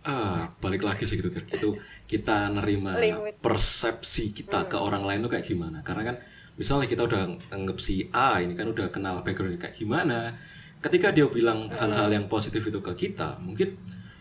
Ah 0.04 0.52
balik 0.60 0.84
lagi 0.84 1.08
sih 1.08 1.18
gitu 1.18 1.32
itu 1.32 1.80
kita 2.04 2.52
nerima 2.52 3.00
Limit. 3.00 3.40
persepsi 3.40 4.36
kita 4.36 4.62
hmm. 4.62 4.70
ke 4.70 4.76
orang 4.78 5.02
lain 5.02 5.26
tuh 5.26 5.30
kayak 5.34 5.46
gimana? 5.48 5.80
Karena 5.82 6.14
kan 6.14 6.16
misalnya 6.54 6.86
kita 6.86 7.02
udah 7.06 7.22
anggap 7.50 7.78
si 7.82 8.06
A 8.14 8.38
ini 8.38 8.54
kan 8.54 8.70
udah 8.70 8.90
kenal 8.94 9.22
backgroundnya 9.26 9.58
kayak 9.58 9.76
gimana 9.78 10.34
ketika 10.78 11.10
dia 11.10 11.26
bilang 11.26 11.66
hal-hal 11.72 12.12
yang 12.12 12.26
positif 12.30 12.62
itu 12.62 12.78
ke 12.78 12.92
kita 12.94 13.40
mungkin 13.42 13.74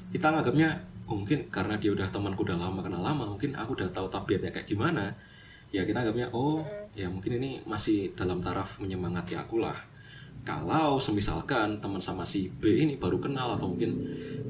kita 0.10 0.34
nganggapnya 0.34 0.82
oh 1.06 1.20
mungkin 1.20 1.52
karena 1.52 1.76
dia 1.78 1.92
udah 1.94 2.08
temanku 2.10 2.48
udah 2.48 2.58
lama 2.58 2.80
kenal 2.82 3.04
lama 3.04 3.30
mungkin 3.30 3.54
aku 3.54 3.78
udah 3.78 3.92
tahu 3.92 4.08
tabiatnya 4.10 4.50
kayak 4.50 4.66
gimana 4.66 5.14
ya 5.74 5.82
kita 5.82 6.06
anggapnya 6.06 6.30
oh 6.32 6.62
ya 6.94 7.10
mungkin 7.10 7.42
ini 7.42 7.66
masih 7.66 8.14
dalam 8.14 8.40
taraf 8.40 8.78
menyemangati 8.78 9.34
aku 9.34 9.58
lah. 9.58 9.76
Kalau 10.44 11.00
semisalkan 11.00 11.80
teman 11.80 12.04
sama 12.04 12.28
si 12.28 12.52
B 12.52 12.84
ini 12.84 13.00
baru 13.00 13.18
kenal 13.18 13.56
atau 13.58 13.74
mungkin 13.74 13.96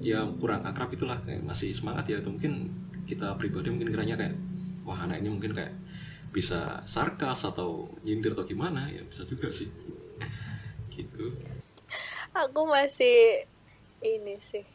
ya 0.04 0.26
kurang 0.42 0.66
akrab 0.68 0.90
itulah 0.92 1.16
kayak 1.22 1.46
masih 1.46 1.70
semangat 1.72 2.10
ya 2.10 2.18
atau 2.20 2.34
mungkin 2.34 2.68
kita 3.06 3.38
pribadi 3.38 3.70
mungkin 3.70 3.94
kiranya 3.94 4.18
kayak 4.18 4.36
wah 4.84 5.06
anak 5.06 5.22
ini 5.22 5.30
mungkin 5.32 5.54
kayak 5.54 5.70
bisa 6.34 6.82
sarkas 6.90 7.46
atau 7.46 7.94
nyindir 8.02 8.34
atau 8.34 8.44
gimana 8.44 8.90
ya 8.90 9.06
bisa 9.06 9.22
juga 9.30 9.54
sih. 9.54 9.70
Gitu. 10.90 11.38
Aku 12.34 12.66
masih 12.66 13.46
ini 14.02 14.42
sih. 14.42 14.66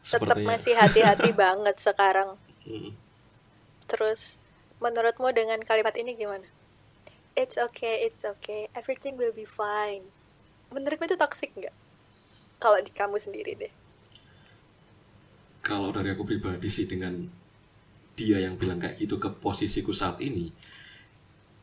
Tetap 0.00 0.40
masih 0.40 0.72
hati-hati 0.72 1.36
banget 1.44 1.76
sekarang. 1.76 2.40
Hmm. 2.68 2.92
terus 3.88 4.44
menurutmu 4.76 5.32
dengan 5.32 5.56
kalimat 5.64 5.96
ini 5.96 6.12
gimana? 6.12 6.44
It's 7.32 7.56
okay 7.56 8.04
it's 8.04 8.28
okay 8.28 8.68
everything 8.76 9.16
will 9.16 9.32
be 9.32 9.48
fine. 9.48 10.08
Menurutmu 10.68 11.08
itu 11.08 11.16
toxic 11.16 11.56
nggak? 11.56 11.72
Kalau 12.60 12.76
di 12.84 12.92
kamu 12.92 13.16
sendiri 13.16 13.56
deh. 13.56 13.72
Kalau 15.64 15.88
dari 15.92 16.12
aku 16.12 16.28
pribadi 16.28 16.68
sih 16.68 16.84
dengan 16.84 17.28
dia 18.18 18.42
yang 18.42 18.58
bilang 18.58 18.82
kayak 18.82 18.98
gitu 18.98 19.22
ke 19.22 19.30
posisiku 19.38 19.94
saat 19.94 20.18
ini 20.18 20.50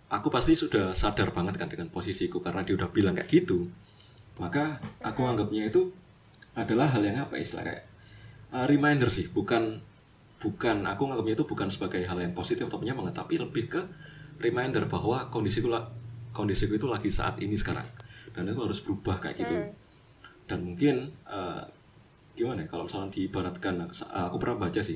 aku 0.10 0.30
pasti 0.30 0.54
sudah 0.54 0.94
sadar 0.94 1.34
banget 1.34 1.58
kan 1.58 1.68
dengan 1.68 1.90
posisiku 1.90 2.40
karena 2.40 2.62
dia 2.62 2.78
udah 2.78 2.90
bilang 2.94 3.18
kayak 3.18 3.30
gitu. 3.30 3.68
Maka 4.40 4.80
aku 5.04 5.24
anggapnya 5.26 5.72
itu 5.72 5.92
adalah 6.56 6.92
hal 6.92 7.04
yang 7.04 7.20
apa 7.20 7.36
istilah 7.40 7.68
kayak 7.68 7.84
uh, 8.56 8.66
reminder 8.68 9.12
sih 9.12 9.28
bukan 9.32 9.80
bukan 10.40 10.88
aku 10.88 11.08
anggapnya 11.10 11.36
itu 11.36 11.46
bukan 11.48 11.68
sebagai 11.72 12.04
hal 12.08 12.16
yang 12.20 12.36
positif 12.36 12.68
atau 12.68 12.80
penyemangat 12.80 13.16
tapi 13.16 13.40
lebih 13.40 13.68
ke 13.72 13.82
reminder 14.40 14.88
bahwa 14.88 15.32
kondisiku 15.32 15.72
lah 15.72 15.88
kondisiku 16.36 16.76
itu 16.76 16.88
lagi 16.88 17.12
saat 17.12 17.40
ini 17.44 17.56
sekarang. 17.56 17.88
Dan 18.36 18.52
itu 18.52 18.60
harus 18.60 18.84
berubah 18.84 19.20
kayak 19.24 19.38
gitu. 19.44 19.56
Hmm. 19.56 19.72
dan 20.46 20.62
mungkin 20.62 21.10
uh, 21.26 21.66
gimana 22.38 22.62
ya 22.62 22.70
kalau 22.70 22.86
misalnya 22.86 23.10
diibaratkan 23.10 23.82
aku 24.30 24.38
pernah 24.38 24.70
baca 24.70 24.78
sih 24.78 24.94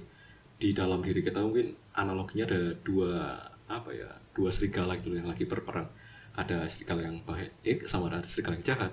di 0.59 0.75
dalam 0.75 0.99
diri 0.99 1.23
kita 1.23 1.39
mungkin 1.39 1.71
analoginya 1.95 2.43
ada 2.51 2.75
dua 2.83 3.39
apa 3.71 3.95
ya 3.95 4.11
dua 4.35 4.51
serigala 4.51 4.99
gitu 4.99 5.15
yang 5.15 5.31
lagi 5.31 5.47
berperang 5.47 5.87
ada 6.35 6.67
serigala 6.67 7.07
yang 7.07 7.17
baik 7.23 7.87
sama 7.87 8.11
ada 8.11 8.19
serigala 8.27 8.59
yang 8.59 8.67
jahat. 8.67 8.91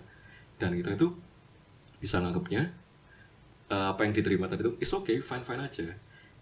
Dan 0.56 0.72
kita 0.78 0.94
itu 0.94 1.10
bisa 1.98 2.22
nganggapnya 2.22 2.70
uh, 3.68 3.92
apa 3.92 4.06
yang 4.06 4.14
diterima 4.14 4.46
tadi 4.46 4.62
itu 4.62 4.72
is 4.78 4.90
okay 4.94 5.18
fine 5.18 5.42
fine 5.42 5.62
aja. 5.62 5.90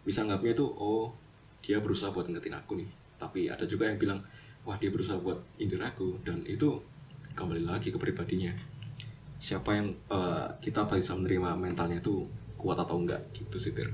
Bisa 0.05 0.23
nganggapnya 0.23 0.53
itu 0.61 0.67
oh 0.69 1.17
dia 1.65 1.81
berusaha 1.81 2.13
buat 2.13 2.29
ngetin 2.29 2.55
aku 2.55 2.77
nih. 2.77 2.89
Tapi 3.17 3.49
ada 3.49 3.65
juga 3.65 3.89
yang 3.89 3.97
bilang 3.97 4.21
wah 4.69 4.77
dia 4.77 4.93
berusaha 4.93 5.17
buat 5.17 5.41
indir 5.57 5.81
aku. 5.81 6.21
Dan 6.21 6.45
itu 6.45 6.81
kembali 7.33 7.65
lagi 7.65 7.89
ke 7.89 7.97
pribadinya. 7.97 8.53
Siapa 9.41 9.77
yang 9.77 9.93
uh, 10.09 10.53
kita 10.61 10.85
bisa 10.89 11.17
menerima 11.17 11.57
mentalnya 11.57 12.01
itu 12.01 12.25
kuat 12.57 12.81
atau 12.81 12.97
enggak 12.97 13.21
gitu 13.37 13.61
sih 13.61 13.77
Tir. 13.77 13.93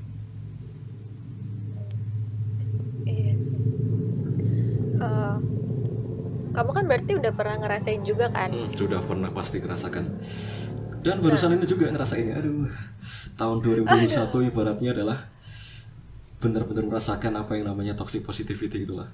iya 3.11 3.17
sih 3.19 3.29
uh, 5.01 5.37
kamu 6.51 6.71
kan 6.75 6.85
berarti 6.85 7.13
udah 7.17 7.33
pernah 7.33 7.57
ngerasain 7.63 8.03
juga 8.05 8.29
kan? 8.29 8.53
Hmm, 8.53 8.75
sudah 8.75 9.01
pernah 9.01 9.31
pasti 9.33 9.63
ngerasakan. 9.63 10.05
Dan 11.01 11.25
barusan 11.25 11.57
nah. 11.57 11.57
ini 11.57 11.65
juga 11.65 11.89
ngerasain 11.89 12.29
Aduh, 12.37 12.69
tahun 13.41 13.65
2021 13.65 13.89
Aduh. 13.89 14.43
ibaratnya 14.53 14.91
adalah 14.93 15.19
benar-benar 16.41 16.85
merasakan 16.89 17.41
apa 17.41 17.57
yang 17.57 17.73
namanya 17.73 17.97
toxic 17.97 18.25
positivity 18.25 18.85
itulah. 18.85 19.09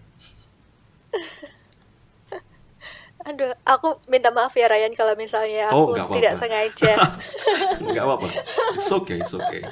Aduh, 3.27 3.51
aku 3.67 3.91
minta 4.07 4.31
maaf 4.31 4.55
ya 4.55 4.71
Ryan 4.71 4.95
kalau 4.95 5.19
misalnya 5.19 5.67
oh, 5.75 5.91
aku 5.91 5.99
oh, 5.99 6.15
tidak 6.15 6.39
sengaja. 6.39 6.95
Enggak 7.83 8.07
apa-apa. 8.07 8.31
It's 8.79 8.87
okay, 8.87 9.19
it's 9.19 9.35
okay. 9.35 9.67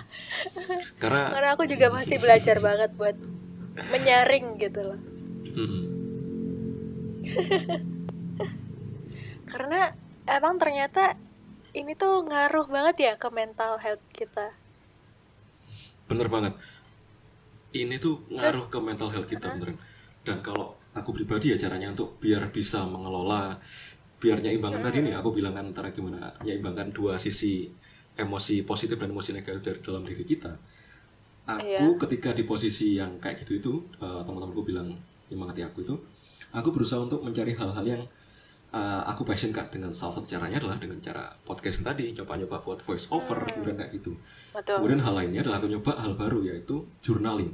Karena 1.03 1.31
Karena 1.31 1.49
aku 1.55 1.63
juga 1.71 1.87
masih 1.95 2.19
belajar 2.19 2.59
banget 2.59 2.91
buat 2.99 3.15
menyaring 3.75 4.59
gitu 4.59 4.81
loh. 4.83 5.01
Hmm. 5.55 5.85
Karena 9.51 9.93
emang 10.27 10.57
ternyata 10.57 11.19
ini 11.75 11.99
tuh 11.99 12.23
ngaruh 12.25 12.71
banget 12.71 12.97
ya 13.03 13.13
ke 13.19 13.29
mental 13.35 13.79
health 13.83 14.05
kita. 14.15 14.55
Bener 16.07 16.31
banget. 16.31 16.55
Ini 17.75 17.99
tuh 17.99 18.23
ngaruh 18.31 18.71
Terus, 18.71 18.73
ke 18.73 18.79
mental 18.79 19.11
health 19.11 19.27
kita 19.27 19.51
uh, 19.51 19.55
bener 19.59 19.75
dan 20.25 20.41
kalau 20.41 20.73
aku 20.97 21.13
pribadi 21.13 21.53
ya 21.53 21.57
caranya 21.61 21.93
untuk 21.93 22.17
biar 22.17 22.49
bisa 22.49 22.89
mengelola 22.89 23.61
biar 24.17 24.41
nyimbangkan 24.41 24.81
uh, 24.81 24.85
tadi 24.89 24.99
nih 25.05 25.15
aku 25.21 25.37
bilang 25.37 25.53
kan 25.53 25.69
antara 25.69 25.93
gimana 25.93 26.33
nyimbangkan 26.41 26.97
dua 26.97 27.21
sisi 27.21 27.69
emosi 28.17 28.65
positif 28.65 28.97
dan 28.97 29.13
emosi 29.13 29.37
negatif 29.37 29.61
dari 29.61 29.81
dalam 29.85 30.03
diri 30.09 30.25
kita 30.25 30.57
aku 31.45 31.69
iya. 31.69 31.81
ketika 32.09 32.33
di 32.33 32.49
posisi 32.49 32.97
yang 32.97 33.21
kayak 33.21 33.45
gitu 33.45 33.53
itu 33.61 33.73
uh, 34.01 34.25
teman-temanku 34.25 34.65
bilang 34.65 34.89
nyemangati 35.29 35.61
aku 35.61 35.85
itu 35.85 35.95
aku 36.57 36.73
berusaha 36.73 37.05
untuk 37.05 37.21
mencari 37.21 37.53
hal-hal 37.53 37.85
yang 37.85 38.03
uh, 38.73 39.03
aku 39.05 39.29
passion 39.29 39.53
kak 39.53 39.69
dengan 39.69 39.93
salah 39.93 40.17
satu 40.17 40.25
caranya 40.25 40.57
adalah 40.57 40.81
dengan 40.81 40.97
cara 41.05 41.29
podcast 41.45 41.85
tadi 41.85 42.17
coba-coba 42.17 42.57
buat 42.65 42.81
voice 42.81 43.13
over 43.13 43.45
hmm. 43.45 43.51
kemudian 43.55 43.77
kayak 43.77 43.93
gitu 44.01 44.13
Betul. 44.57 44.77
kemudian 44.81 45.01
hal 45.05 45.15
lainnya 45.21 45.41
adalah 45.45 45.61
aku 45.61 45.69
nyoba 45.69 45.93
hal 46.01 46.13
baru 46.17 46.41
yaitu 46.49 46.77
journaling 47.05 47.53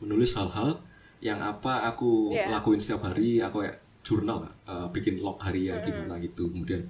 menulis 0.00 0.32
hal-hal 0.32 0.80
yang 1.20 1.42
apa 1.42 1.90
aku 1.90 2.32
yeah. 2.32 2.48
lakuin 2.48 2.80
setiap 2.80 3.10
hari 3.10 3.42
aku 3.42 3.66
kayak 3.66 3.76
jurnal 4.00 4.46
uh, 4.64 4.88
bikin 4.88 5.20
log 5.20 5.36
harian 5.44 5.76
hmm. 5.78 5.84
gimana 5.84 6.14
gitu 6.16 6.48
kemudian 6.48 6.80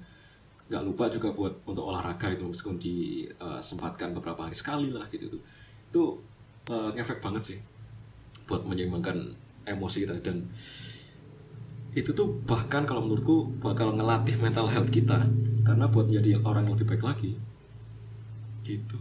nggak 0.69 0.83
lupa 0.85 1.09
juga 1.09 1.33
buat 1.33 1.65
untuk 1.65 1.81
olahraga 1.89 2.29
itu 2.29 2.45
meskipun 2.45 2.77
disempatkan 2.77 4.13
uh, 4.13 4.21
beberapa 4.21 4.45
hari 4.45 4.53
sekali 4.53 4.93
lah 4.93 5.09
gitu 5.09 5.25
tuh 5.33 5.41
itu 5.89 6.03
uh, 6.69 6.89
ngefek 6.93 7.19
banget 7.19 7.43
sih 7.43 7.59
buat 8.45 8.63
menyeimbangkan 8.63 9.33
emosi 9.65 10.05
kita. 10.05 10.15
Dan 10.21 10.47
itu 11.97 12.13
tuh 12.13 12.37
bahkan 12.45 12.85
kalau 12.85 13.01
menurutku 13.01 13.49
bakal 13.59 13.91
ngelatih 13.97 14.37
mental 14.37 14.69
health 14.69 14.93
kita. 14.93 15.25
Karena 15.65 15.89
buat 15.89 16.07
jadi 16.07 16.39
orang 16.41 16.69
yang 16.69 16.77
lebih 16.77 16.95
baik 16.95 17.03
lagi 17.03 17.31
gitu. 18.63 18.97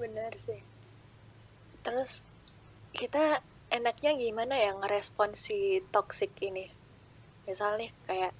Benar 0.00 0.32
sih. 0.40 0.60
Terus 1.84 2.24
kita 2.96 3.44
enaknya 3.68 4.16
gimana 4.16 4.56
ya 4.56 4.72
ngerespon 4.72 5.36
si 5.36 5.84
toxic 5.92 6.32
ini? 6.40 6.72
Misalnya 7.44 7.92
kayak 8.08 8.32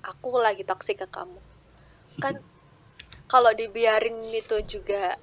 aku 0.00 0.40
lagi 0.40 0.64
toxic 0.64 1.04
ke 1.04 1.08
kamu. 1.08 1.40
Kan 2.20 2.40
kalau 3.32 3.52
dibiarin 3.52 4.16
itu 4.32 4.56
juga 4.64 5.20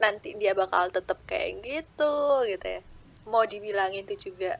nanti 0.00 0.34
dia 0.40 0.56
bakal 0.56 0.88
tetap 0.88 1.20
kayak 1.28 1.60
gitu 1.62 2.44
gitu 2.48 2.66
ya. 2.66 2.80
Mau 3.28 3.44
dibilangin 3.46 4.02
itu 4.08 4.32
juga 4.32 4.58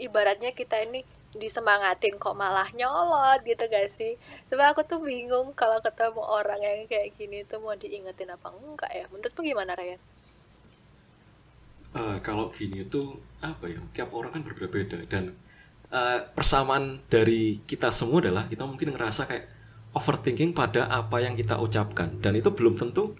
ibaratnya 0.00 0.54
kita 0.54 0.80
ini 0.86 1.02
disemangatin 1.36 2.16
kok 2.16 2.38
malah 2.38 2.70
nyolot 2.72 3.42
gitu 3.44 3.66
gak 3.66 3.90
sih? 3.90 4.16
Sebab 4.48 4.72
aku 4.72 4.82
tuh 4.86 5.02
bingung 5.02 5.52
kalau 5.52 5.82
ketemu 5.82 6.22
orang 6.22 6.60
yang 6.62 6.86
kayak 6.88 7.12
gini 7.18 7.42
tuh 7.44 7.60
mau 7.60 7.74
diingetin 7.74 8.30
apa 8.32 8.48
enggak 8.54 8.92
ya? 8.94 9.04
Menurutmu 9.10 9.42
gimana 9.44 9.74
Ryan? 9.76 10.00
uh, 11.96 12.16
kalau 12.20 12.52
gini 12.52 12.84
tuh 12.86 13.16
apa 13.40 13.72
ya 13.72 13.80
tiap 13.96 14.12
orang 14.12 14.36
kan 14.36 14.42
berbeda-beda. 14.44 15.00
Dan 15.08 15.32
uh, 15.90 16.20
persamaan 16.36 17.00
dari 17.08 17.64
kita 17.64 17.88
semua 17.90 18.20
adalah 18.20 18.44
kita 18.46 18.68
mungkin 18.68 18.92
ngerasa 18.92 19.24
kayak 19.26 19.46
overthinking 19.96 20.52
pada 20.52 20.92
apa 20.92 21.24
yang 21.24 21.34
kita 21.34 21.56
ucapkan. 21.56 22.20
Dan 22.20 22.36
itu 22.36 22.52
belum 22.52 22.76
tentu 22.76 23.16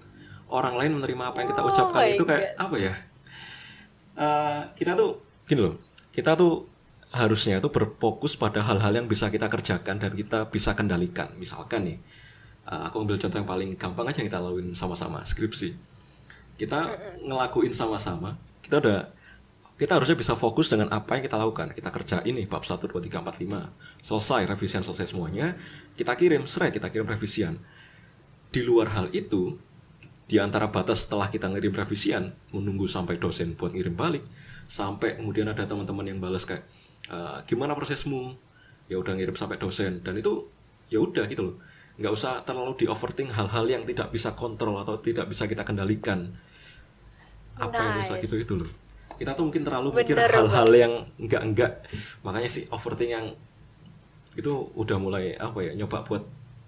orang 0.50 0.74
lain 0.78 0.92
menerima 1.00 1.22
apa 1.32 1.42
yang 1.42 1.48
kita 1.50 1.62
Oh 1.62 1.70
ucapkan 1.70 2.02
itu 2.06 2.24
kayak 2.24 2.54
God. 2.54 2.62
apa 2.62 2.76
ya? 2.78 2.94
Uh, 4.16 4.60
kita 4.78 4.96
tuh 4.96 5.20
gini 5.44 5.60
loh 5.60 5.76
kita 6.14 6.32
tuh 6.38 6.64
harusnya 7.12 7.60
tuh 7.60 7.70
berfokus 7.70 8.34
pada 8.34 8.64
hal-hal 8.64 8.92
yang 8.92 9.06
bisa 9.06 9.28
kita 9.28 9.46
kerjakan 9.46 10.00
dan 10.00 10.12
kita 10.12 10.48
bisa 10.48 10.72
kendalikan. 10.72 11.32
Misalkan 11.36 11.86
nih 11.86 11.98
uh, 12.68 12.88
aku 12.90 13.04
ambil 13.04 13.16
contoh 13.20 13.38
yang 13.38 13.48
paling 13.48 13.70
gampang 13.76 14.06
aja 14.08 14.20
yang 14.24 14.28
kita 14.28 14.40
lakuin 14.42 14.72
sama-sama 14.72 15.22
skripsi. 15.22 15.76
Kita 16.56 16.88
ngelakuin 17.20 17.72
sama-sama 17.72 18.40
kita 18.64 18.82
udah 18.82 19.00
kita 19.76 19.92
harusnya 20.00 20.16
bisa 20.16 20.32
fokus 20.32 20.72
dengan 20.72 20.88
apa 20.88 21.20
yang 21.20 21.22
kita 21.28 21.36
lakukan. 21.36 21.68
Kita 21.76 21.92
kerja 21.92 22.16
ini 22.24 22.48
bab 22.48 22.64
1, 22.64 22.80
2, 22.80 22.96
3, 22.96 23.20
4, 23.20 23.44
5 23.44 24.02
selesai 24.02 24.40
revisian 24.48 24.82
selesai 24.82 25.12
semuanya 25.12 25.52
kita 25.94 26.16
kirim 26.16 26.48
serai 26.48 26.72
kita 26.72 26.88
kirim 26.88 27.06
revisian. 27.06 27.60
Di 28.50 28.64
luar 28.64 28.96
hal 28.96 29.12
itu 29.12 29.60
di 30.26 30.42
antara 30.42 30.66
batas 30.68 31.06
setelah 31.06 31.30
kita 31.30 31.46
ngirim 31.46 31.70
revisian 31.70 32.34
menunggu 32.50 32.90
sampai 32.90 33.14
dosen 33.16 33.54
buat 33.54 33.70
ngirim 33.70 33.94
balik 33.94 34.26
sampai 34.66 35.14
kemudian 35.14 35.46
ada 35.46 35.62
teman-teman 35.62 36.02
yang 36.02 36.18
balas 36.18 36.42
kayak 36.42 36.66
"Eh, 37.06 37.38
gimana 37.46 37.78
prosesmu? 37.78 38.34
Ya 38.90 38.98
udah 38.98 39.14
ngirim 39.14 39.38
sampai 39.38 39.58
dosen. 39.58 40.02
Dan 40.02 40.18
itu 40.18 40.46
ya 40.90 40.98
udah 40.98 41.26
gitu 41.30 41.42
loh. 41.50 41.56
Nggak 41.98 42.12
usah 42.12 42.42
terlalu 42.42 42.74
di 42.74 42.86
overthink 42.90 43.30
hal-hal 43.30 43.66
yang 43.66 43.82
tidak 43.86 44.10
bisa 44.10 44.34
kontrol 44.34 44.74
atau 44.82 44.98
tidak 44.98 45.30
bisa 45.30 45.46
kita 45.46 45.62
kendalikan. 45.62 46.34
Apa 47.56 47.78
yang 47.78 47.94
bisa 48.02 48.14
Nice. 48.18 48.22
gitu 48.26 48.34
gitu 48.42 48.54
loh. 48.58 48.70
Kita 49.16 49.32
tuh 49.32 49.46
mungkin 49.48 49.62
terlalu 49.64 49.88
mikir 49.96 50.18
hal-hal 50.18 50.68
yang 50.74 50.92
enggak 51.16 51.42
enggak 51.46 51.72
makanya 52.20 52.50
sih 52.52 52.68
overthink 52.68 53.10
yang 53.16 53.26
itu 54.36 54.52
udah 54.76 54.98
mulai 55.00 55.32
apa 55.40 55.64
ya 55.64 55.72
nyoba 55.72 56.04
buat 56.04 56.20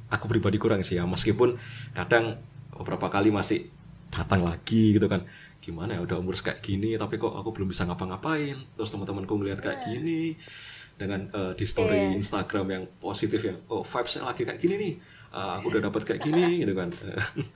aku 0.08 0.24
pribadi 0.30 0.56
kurang 0.56 0.80
sih 0.80 0.96
ya. 0.96 1.04
Meskipun 1.04 1.58
kadang 1.92 2.40
beberapa 2.78 3.10
kali 3.10 3.28
masih 3.34 3.66
datang 4.08 4.46
lagi 4.46 4.96
gitu 4.96 5.04
kan. 5.10 5.26
Gimana 5.58 5.98
ya 5.98 6.00
udah 6.00 6.16
umur 6.22 6.38
kayak 6.38 6.64
gini 6.64 6.96
tapi 6.96 7.20
kok 7.20 7.34
aku 7.34 7.50
belum 7.52 7.68
bisa 7.68 7.84
ngapa-ngapain. 7.84 8.56
Terus 8.78 8.90
teman-temanku 8.94 9.34
ngeliat 9.36 9.60
kayak 9.60 9.84
gini 9.84 10.38
dengan 10.98 11.28
eh, 11.30 11.52
di 11.54 11.64
story 11.66 11.98
Iya. 11.98 12.16
Instagram 12.18 12.66
yang 12.72 12.84
positif 12.98 13.40
yang 13.44 13.58
oh 13.68 13.84
vibesnya 13.84 14.24
lagi 14.24 14.42
kayak 14.48 14.58
gini 14.58 14.74
nih. 14.78 14.94
Eh, 15.36 15.50
aku 15.60 15.68
udah 15.74 15.82
dapat 15.90 16.02
kayak 16.08 16.20
gini 16.24 16.64
gitu 16.64 16.72
kan. 16.72 16.88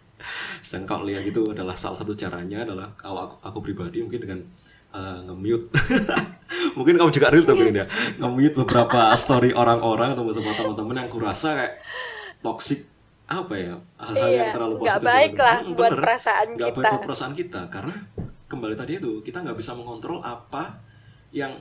Sedangkan 0.67 0.87
kalau 0.87 1.05
lihat 1.09 1.25
itu 1.27 1.43
adalah 1.51 1.75
salah 1.75 1.99
satu 1.99 2.15
caranya 2.15 2.63
adalah 2.63 2.95
kalau 2.95 3.27
aku, 3.27 3.37
aku 3.43 3.59
pribadi 3.65 4.05
mungkin 4.05 4.21
dengan 4.23 4.41
eh, 4.93 5.19
nge-mute. 5.27 5.67
Mungkin 6.77 7.01
kamu 7.01 7.11
juga 7.11 7.33
real 7.33 7.45
tuh 7.49 7.57
ya. 7.59 7.89
Nge-mute 8.21 8.57
beberapa 8.61 9.13
story 9.17 9.57
orang-orang 9.57 10.13
atau 10.13 10.25
beberapa 10.25 10.69
teman-teman 10.69 11.05
yang 11.05 11.11
kurasa 11.11 11.57
kayak 11.57 11.75
toxic 12.45 12.92
apa 13.25 13.55
ya 13.55 13.75
hal-hal 13.97 14.29
Iya, 14.29 14.37
yang 14.39 14.51
terlalu 14.53 14.75
nggak 14.77 14.99
positif 14.99 15.09
baik 15.09 15.31
gitu. 15.31 15.43
lah 15.43 15.57
Hmm, 15.59 15.73
buat 15.73 15.91
bener. 15.91 16.03
perasaan 16.03 16.49
baik 16.51 16.59
kita. 16.69 16.89
buat 16.91 17.03
perasaan 17.03 17.33
kita 17.33 17.61
karena 17.69 17.97
kembali 18.45 18.75
tadi 18.75 18.93
itu 18.97 19.13
kita 19.21 19.39
nggak 19.41 19.57
bisa 19.57 19.73
mengontrol 19.73 20.19
apa 20.21 20.63
yang 21.31 21.53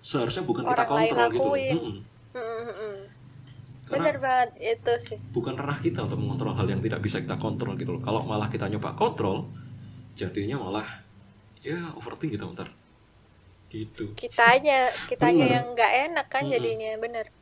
seharusnya 0.00 0.42
bukan 0.42 0.64
kita 0.64 0.82
Orang 0.82 0.96
lain 0.96 1.10
kontrol 1.10 1.28
gitu 1.30 1.48
lakuin. 1.48 1.74
Mm-mm. 1.76 1.96
Mm-mm. 2.32 2.94
Karena 3.84 3.92
bener 3.92 4.16
banget 4.18 4.50
itu 4.58 4.92
sih 4.98 5.18
bukan 5.28 5.52
ranah 5.52 5.76
kita 5.76 6.00
untuk 6.00 6.16
mengontrol 6.16 6.54
hal 6.54 6.64
yang 6.64 6.80
tidak 6.80 6.98
bisa 6.98 7.20
kita 7.20 7.36
kontrol 7.36 7.76
gitu 7.76 7.92
loh. 7.92 8.00
Kalau 8.00 8.24
malah 8.24 8.48
kita 8.48 8.64
nyoba 8.66 8.96
kontrol, 8.96 9.44
jadinya 10.12 10.56
malah 10.56 10.86
ya 11.60 11.76
overthink 11.92 12.32
gitu 12.32 12.48
ntar. 12.48 12.72
Gitu. 13.68 14.12
kitanya 14.14 14.88
kitanya 15.08 15.44
Bener. 15.44 15.54
yang 15.56 15.66
nggak 15.72 15.92
enak 16.08 16.26
kan 16.28 16.44
jadinya 16.44 16.92
bener 16.98 17.32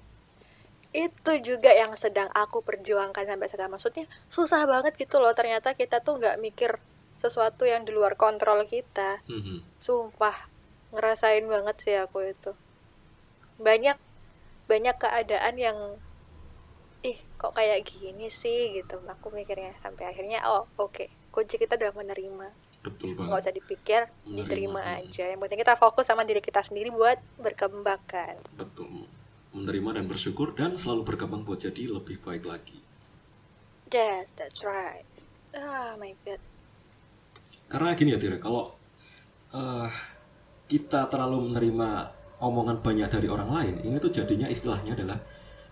itu 0.91 1.33
juga 1.39 1.71
yang 1.71 1.95
sedang 1.95 2.27
aku 2.35 2.67
perjuangkan 2.67 3.23
sampai 3.23 3.47
sekarang. 3.47 3.73
Maksudnya 3.79 4.07
susah 4.27 4.67
banget 4.67 4.99
gitu 4.99 5.23
loh. 5.23 5.31
Ternyata 5.31 5.79
kita 5.79 6.03
tuh 6.03 6.19
nggak 6.19 6.43
mikir 6.43 6.83
sesuatu 7.15 7.69
yang 7.69 7.87
di 7.87 7.95
luar 7.95 8.19
kontrol 8.19 8.65
kita. 8.67 9.23
Mhm. 9.31 9.63
sumpah 9.79 10.51
ngerasain 10.91 11.47
banget 11.47 11.77
sih 11.79 11.95
aku 11.95 12.27
itu. 12.27 12.53
Banyak 13.63 14.01
banyak 14.67 14.97
keadaan 14.99 15.55
yang 15.59 15.79
ih 17.07 17.19
kok 17.39 17.55
kayak 17.55 17.87
gini 17.87 18.27
sih? 18.27 18.75
gitu. 18.75 18.99
Aku 19.07 19.31
mikirnya 19.31 19.79
sampai 19.85 20.11
akhirnya 20.11 20.43
oh 20.51 20.67
oke 20.75 21.07
kunci 21.31 21.55
kita 21.55 21.79
adalah 21.79 21.95
menerima. 21.95 22.51
Betul 22.81 23.15
nggak 23.15 23.39
usah 23.39 23.55
dipikir 23.55 24.09
Menerima, 24.27 24.35
diterima 24.35 24.81
mm. 24.83 24.97
aja. 25.05 25.25
Yang 25.31 25.39
penting 25.47 25.61
kita 25.63 25.75
fokus 25.79 26.09
sama 26.11 26.27
diri 26.27 26.43
kita 26.43 26.65
sendiri 26.67 26.91
buat 26.91 27.23
berkembang 27.39 28.03
kan? 28.11 28.41
Betul. 28.59 29.20
Menerima 29.51 29.91
dan 29.99 30.07
bersyukur 30.07 30.55
dan 30.55 30.79
selalu 30.79 31.03
berkembang 31.15 31.43
buat 31.43 31.59
jadi 31.59 31.91
lebih 31.91 32.23
baik 32.23 32.45
lagi. 32.47 32.79
yes 33.93 34.31
that's 34.39 34.63
right 34.63 35.05
ah 35.55 35.95
my 35.99 36.15
god 36.25 36.39
Karena 37.71 37.95
gini 37.95 38.11
ya 38.15 38.19
Tira, 38.19 38.39
kalau 38.43 38.75
eh, 39.55 39.89
kita 40.67 41.07
terlalu 41.11 41.51
menerima 41.55 41.89
omongan 42.43 42.83
banyak 42.83 43.09
dari 43.11 43.29
orang 43.31 43.51
lain, 43.51 43.75
ini 43.87 43.97
tuh 44.03 44.11
jadinya 44.11 44.47
istilahnya 44.51 44.93
adalah 44.99 45.19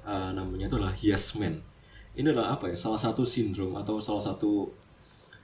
eh, 0.07 0.31
namanya 0.35 0.67
itu 0.71 0.77
adalah 0.79 0.95
yes 1.03 1.35
man. 1.39 1.59
Ini 2.19 2.27
adalah 2.35 2.59
apa 2.59 2.71
ya? 2.71 2.77
Salah 2.79 2.99
satu 2.99 3.23
sindrom 3.27 3.75
atau 3.79 3.99
salah 4.03 4.23
satu 4.23 4.71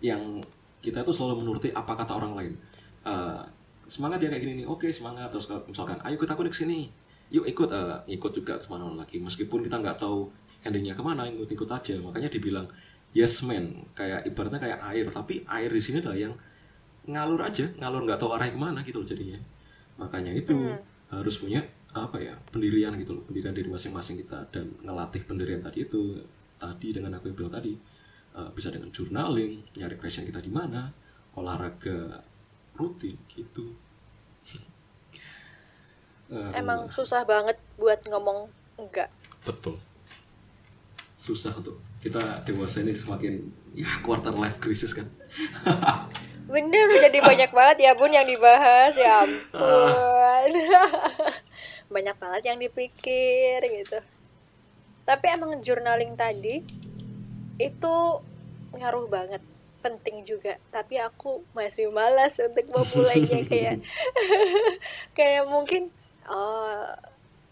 yang 0.03 0.43
kita 0.85 1.01
tuh 1.07 1.15
selalu 1.17 1.43
menuruti 1.47 1.69
apa 1.75 1.93
kata 1.97 2.13
orang 2.15 2.33
lain. 2.39 2.55
Eh, 3.07 3.43
semangat 3.87 4.19
ya 4.23 4.29
kayak 4.33 4.43
gini 4.45 4.55
nih, 4.63 4.67
oke 4.71 4.87
semangat. 4.91 5.29
Terus 5.35 5.47
misalkan, 5.71 5.99
ayo 6.07 6.15
ikut 6.19 6.31
aku 6.31 6.43
nih 6.47 6.53
ke 6.55 6.59
sini, 6.63 6.81
yuk 7.33 7.45
ikut, 7.49 7.69
eh, 7.73 7.99
ikut 8.19 8.33
juga 8.35 8.61
ke 8.61 8.67
mana 8.69 8.91
lagi. 8.93 9.21
Meskipun 9.21 9.65
kita 9.65 9.81
nggak 9.81 10.01
tahu 10.01 10.29
endingnya 10.65 10.97
ke 10.97 11.03
mana, 11.05 11.29
ikut-ikut 11.29 11.69
aja. 11.69 11.95
Makanya 12.01 12.29
dibilang 12.29 12.67
yes 13.17 13.45
man, 13.47 13.87
kayak 13.97 14.27
ibaratnya 14.29 14.61
kayak 14.61 14.81
air. 14.93 15.07
Tapi 15.09 15.45
air 15.47 15.71
di 15.71 15.83
sini 15.83 16.01
adalah 16.03 16.19
yang 16.19 16.35
ngalur 17.05 17.41
aja, 17.45 17.69
ngalur 17.77 18.05
nggak 18.09 18.21
tahu 18.21 18.31
arahnya 18.33 18.57
ke 18.57 18.61
mana 18.61 18.81
gitu 18.85 19.01
loh 19.01 19.09
jadinya. 19.09 19.39
Makanya 20.01 20.33
itu 20.35 20.57
harus 21.13 21.37
punya 21.39 21.63
apa 21.95 22.19
ya 22.19 22.35
pendirian 22.51 22.91
gitu 22.99 23.15
loh, 23.15 23.23
pendirian 23.23 23.55
dari 23.55 23.71
masing-masing 23.71 24.19
kita 24.27 24.51
dan 24.51 24.67
ngelatih 24.83 25.23
pendirian 25.31 25.63
tadi 25.63 25.87
itu 25.87 26.19
tadi 26.59 26.91
dengan 26.91 27.15
aku 27.15 27.31
yang 27.31 27.39
bilang 27.39 27.55
tadi 27.55 27.73
eh, 28.35 28.51
bisa 28.51 28.75
dengan 28.75 28.91
journaling, 28.91 29.63
nyari 29.79 29.95
passion 29.95 30.27
kita 30.27 30.43
di 30.43 30.51
mana, 30.51 30.91
olahraga 31.39 32.19
rutin 32.75 33.15
gitu. 33.31 33.71
Eh, 36.33 36.51
emang 36.57 36.89
susah 36.89 37.27
banget 37.29 37.61
buat 37.77 38.01
ngomong 38.09 38.49
enggak. 38.81 39.13
Betul. 39.45 39.77
Susah 41.15 41.53
untuk 41.57 41.81
kita 42.01 42.21
dewasa 42.49 42.81
ini 42.81 42.97
semakin 42.97 43.45
ya 43.77 43.89
quarter 44.01 44.33
life 44.33 44.57
crisis 44.61 44.97
kan. 44.97 45.09
Bener 46.55 46.87
jadi 47.09 47.19
banyak 47.25 47.51
banget 47.53 47.77
ya 47.89 47.93
bun 47.97 48.13
yang 48.13 48.29
dibahas. 48.29 48.93
Ya 48.97 49.25
ampun. 49.25 50.51
Banyak 51.95 52.17
banget 52.21 52.43
yang 52.53 52.59
dipikir 52.61 53.65
gitu. 53.65 53.99
Tapi 55.05 55.25
emang 55.33 55.61
journaling 55.61 56.17
tadi 56.17 56.65
itu 57.57 57.95
ngaruh 58.77 59.09
banget 59.09 59.41
penting 59.81 60.25
juga. 60.25 60.61
Tapi 60.69 61.01
aku 61.01 61.45
masih 61.57 61.89
malas 61.89 62.37
untuk 62.41 62.69
memulainya 62.69 63.41
kayak. 63.45 63.77
Kayak 65.17 65.49
mungkin 65.49 65.93
oh 66.29 66.89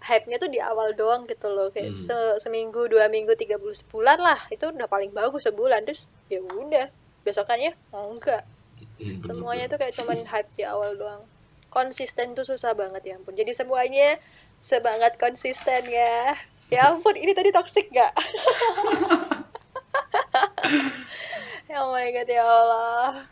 hype-nya 0.02 0.36
tuh 0.42 0.50
di 0.50 0.58
awal 0.58 0.92
doang 0.98 1.24
gitu 1.28 1.48
loh. 1.50 1.70
Kayak 1.70 1.94
se- 1.94 2.38
seminggu 2.42 2.90
dua 2.90 3.06
minggu 3.06 3.32
tiga 3.38 3.56
bulan 3.56 3.76
sebulan 3.76 4.18
lah. 4.18 4.40
Itu 4.50 4.74
udah 4.74 4.88
paling 4.90 5.14
bagus 5.14 5.46
sebulan. 5.46 5.86
Terus 5.86 6.10
ya 6.26 6.42
udah. 6.42 6.90
Besokannya 7.22 7.78
oh, 7.94 8.10
enggak. 8.10 8.42
Hmm, 8.98 9.22
semuanya 9.22 9.70
tuh 9.70 9.78
kayak 9.78 9.94
cuman 9.94 10.26
hype 10.26 10.50
di 10.58 10.66
awal 10.66 10.98
doang. 10.98 11.22
Konsisten 11.70 12.34
tuh 12.34 12.44
susah 12.44 12.74
banget 12.74 13.14
ya 13.14 13.14
ampun. 13.16 13.38
Jadi 13.38 13.54
semuanya 13.54 14.18
semangat 14.58 15.16
konsisten 15.16 15.86
ya. 15.86 16.34
Ya 16.72 16.90
ampun 16.90 17.14
ini 17.14 17.36
tadi 17.36 17.52
toxic 17.52 17.92
gak 17.92 18.16
oh 21.76 21.92
my 21.92 22.08
god 22.12 22.28
ya 22.28 22.44
Allah 22.44 23.28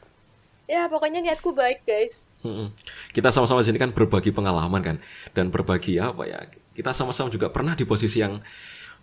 ya 0.71 0.87
pokoknya 0.87 1.19
niatku 1.19 1.51
baik 1.51 1.83
guys 1.83 2.31
Mm-mm. 2.41 2.73
Kita 3.11 3.29
sama-sama 3.29 3.61
di 3.61 3.69
sini 3.69 3.77
kan 3.77 3.91
berbagi 3.91 4.31
pengalaman 4.31 4.81
kan 4.81 4.97
dan 5.35 5.51
berbagi 5.51 5.99
apa 5.99 6.25
ya? 6.25 6.41
Kita 6.73 6.95
sama-sama 6.95 7.29
juga 7.29 7.51
pernah 7.51 7.75
di 7.75 7.85
posisi 7.85 8.23
yang 8.23 8.39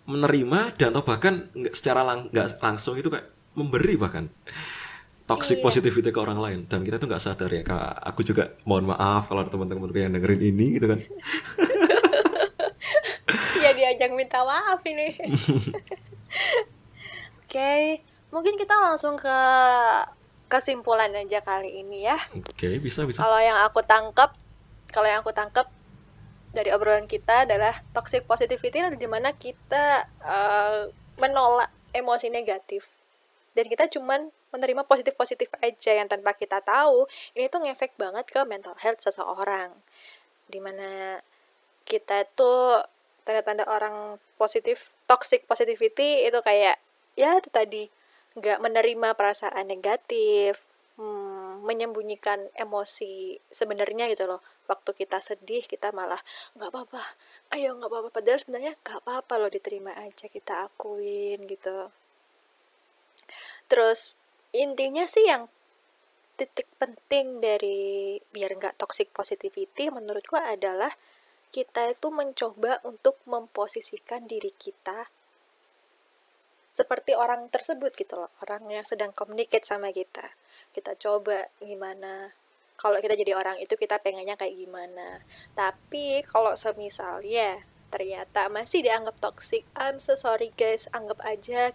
menerima 0.08 0.74
dan 0.74 0.90
atau 0.90 1.04
bahkan 1.04 1.46
nggak 1.52 1.74
secara 1.76 2.02
lang 2.02 2.32
nggak 2.32 2.58
langsung 2.58 2.96
itu 2.96 3.06
kayak 3.06 3.28
memberi 3.54 3.94
bahkan 3.94 4.32
toxic 5.28 5.60
Iya. 5.60 5.64
positivity 5.68 6.08
ke 6.08 6.16
orang 6.16 6.40
lain 6.40 6.60
dan 6.64 6.80
kita 6.80 6.96
tuh 6.96 7.04
nggak 7.04 7.20
sadar 7.20 7.52
ya 7.52 7.60
kak 7.60 8.00
aku 8.00 8.24
juga 8.24 8.56
mohon 8.64 8.88
maaf 8.88 9.28
kalau 9.28 9.44
ada 9.44 9.52
teman-teman 9.52 9.92
yang 9.92 10.16
dengerin 10.16 10.40
ini 10.40 10.80
gitu 10.80 10.88
kan 10.88 10.98
ya 13.62 13.70
diajak 13.76 14.10
minta 14.16 14.40
maaf 14.42 14.80
ini 14.88 15.14
oke 17.44 17.72
mungkin 18.32 18.56
kita 18.56 18.74
langsung 18.80 19.20
ke 19.20 19.36
kesimpulan 20.48 21.12
aja 21.12 21.44
kali 21.44 21.84
ini 21.84 22.08
ya. 22.08 22.16
Oke, 22.32 22.80
bisa 22.80 23.04
bisa. 23.04 23.20
Kalau 23.20 23.38
yang 23.38 23.60
aku 23.62 23.84
tangkap, 23.84 24.32
kalau 24.90 25.06
yang 25.06 25.20
aku 25.20 25.36
tangkap 25.36 25.68
dari 26.52 26.72
obrolan 26.72 27.04
kita 27.04 27.44
adalah 27.44 27.76
toxic 27.92 28.24
positivity 28.24 28.80
adalah 28.80 28.96
di 28.96 29.08
mana 29.08 29.30
kita 29.36 30.08
uh, 30.24 30.88
menolak 31.20 31.68
emosi 31.92 32.32
negatif 32.32 32.96
dan 33.52 33.68
kita 33.68 33.90
cuman 33.92 34.32
menerima 34.48 34.86
positif-positif 34.88 35.52
aja 35.60 35.92
yang 35.92 36.08
tanpa 36.08 36.32
kita 36.32 36.64
tahu 36.64 37.04
ini 37.36 37.52
tuh 37.52 37.60
ngefek 37.60 38.00
banget 38.00 38.24
ke 38.32 38.40
mental 38.48 38.72
health 38.80 39.04
seseorang 39.04 39.76
di 40.48 40.56
mana 40.62 41.20
kita 41.84 42.24
tuh 42.32 42.80
tanda-tanda 43.28 43.68
orang 43.68 44.16
positif 44.40 44.96
toxic 45.04 45.44
positivity 45.44 46.24
itu 46.24 46.40
kayak 46.40 46.80
ya 47.12 47.36
itu 47.36 47.50
tadi 47.52 47.92
nggak 48.36 48.58
menerima 48.60 49.08
perasaan 49.16 49.64
negatif 49.64 50.68
hmm, 51.00 51.64
menyembunyikan 51.64 52.50
emosi 52.58 53.38
sebenarnya 53.48 54.10
gitu 54.12 54.28
loh. 54.28 54.42
Waktu 54.68 54.92
kita 54.92 55.22
sedih 55.22 55.64
kita 55.64 55.94
malah 55.96 56.20
nggak 56.58 56.68
apa-apa 56.68 57.02
ayo 57.56 57.78
nggak 57.78 57.88
apa-apa. 57.88 58.08
Padahal 58.12 58.38
sebenarnya 58.42 58.72
nggak 58.84 58.98
apa-apa 59.06 59.34
loh 59.40 59.50
diterima 59.50 59.96
aja 59.96 60.28
kita 60.28 60.68
akuin 60.68 61.46
gitu. 61.48 61.88
Terus 63.68 64.12
intinya 64.52 65.04
sih 65.04 65.24
yang 65.28 65.48
titik 66.38 66.70
penting 66.78 67.42
dari 67.42 68.16
biar 68.30 68.54
nggak 68.54 68.78
toxic 68.78 69.10
positivity 69.10 69.90
menurutku 69.90 70.38
adalah 70.38 70.94
kita 71.50 71.90
itu 71.90 72.12
mencoba 72.12 72.78
untuk 72.84 73.18
memposisikan 73.26 74.28
diri 74.28 74.52
kita 74.54 75.08
seperti 76.78 77.18
orang 77.18 77.50
tersebut 77.50 77.90
gitu 77.98 78.14
loh 78.14 78.30
orang 78.38 78.62
yang 78.70 78.86
sedang 78.86 79.10
communicate 79.10 79.66
sama 79.66 79.90
kita. 79.90 80.38
Kita 80.70 80.94
coba 80.94 81.50
gimana 81.58 82.30
kalau 82.78 83.02
kita 83.02 83.18
jadi 83.18 83.34
orang 83.34 83.58
itu 83.58 83.74
kita 83.74 83.98
pengennya 83.98 84.38
kayak 84.38 84.54
gimana. 84.54 85.26
Tapi 85.58 86.22
kalau 86.22 86.54
semisalnya 86.54 87.66
ternyata 87.90 88.46
masih 88.46 88.86
dianggap 88.86 89.18
toxic 89.18 89.66
I'm 89.74 89.98
so 89.98 90.14
sorry 90.14 90.54
guys 90.54 90.86
anggap 90.94 91.18
aja 91.24 91.72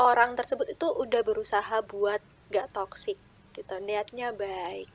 orang 0.00 0.34
tersebut 0.34 0.72
itu 0.72 0.88
udah 0.88 1.20
berusaha 1.20 1.84
buat 1.84 2.24
gak 2.48 2.74
toxic 2.74 3.20
gitu 3.54 3.76
niatnya 3.78 4.34
baik. 4.34 4.90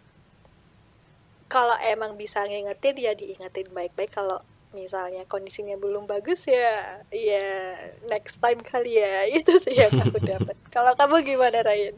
Kalau 1.47 1.77
emang 1.79 2.19
bisa 2.19 2.43
ngingetin 2.43 2.97
ya 2.97 3.13
diingetin 3.13 3.69
baik-baik. 3.71 4.09
Kalau 4.09 4.41
misalnya 4.73 5.23
kondisinya 5.29 5.77
belum 5.77 6.09
bagus 6.09 6.49
ya 6.49 7.05
ya 7.13 7.77
next 8.09 8.41
time 8.41 8.59
kali 8.59 8.99
ya. 8.99 9.29
Itu 9.39 9.55
sih 9.61 9.77
yang 9.77 9.93
aku 9.93 10.19
dapat. 10.19 10.57
Kalau 10.73 10.97
kamu 10.97 11.21
gimana 11.23 11.61
Ryan? 11.61 11.95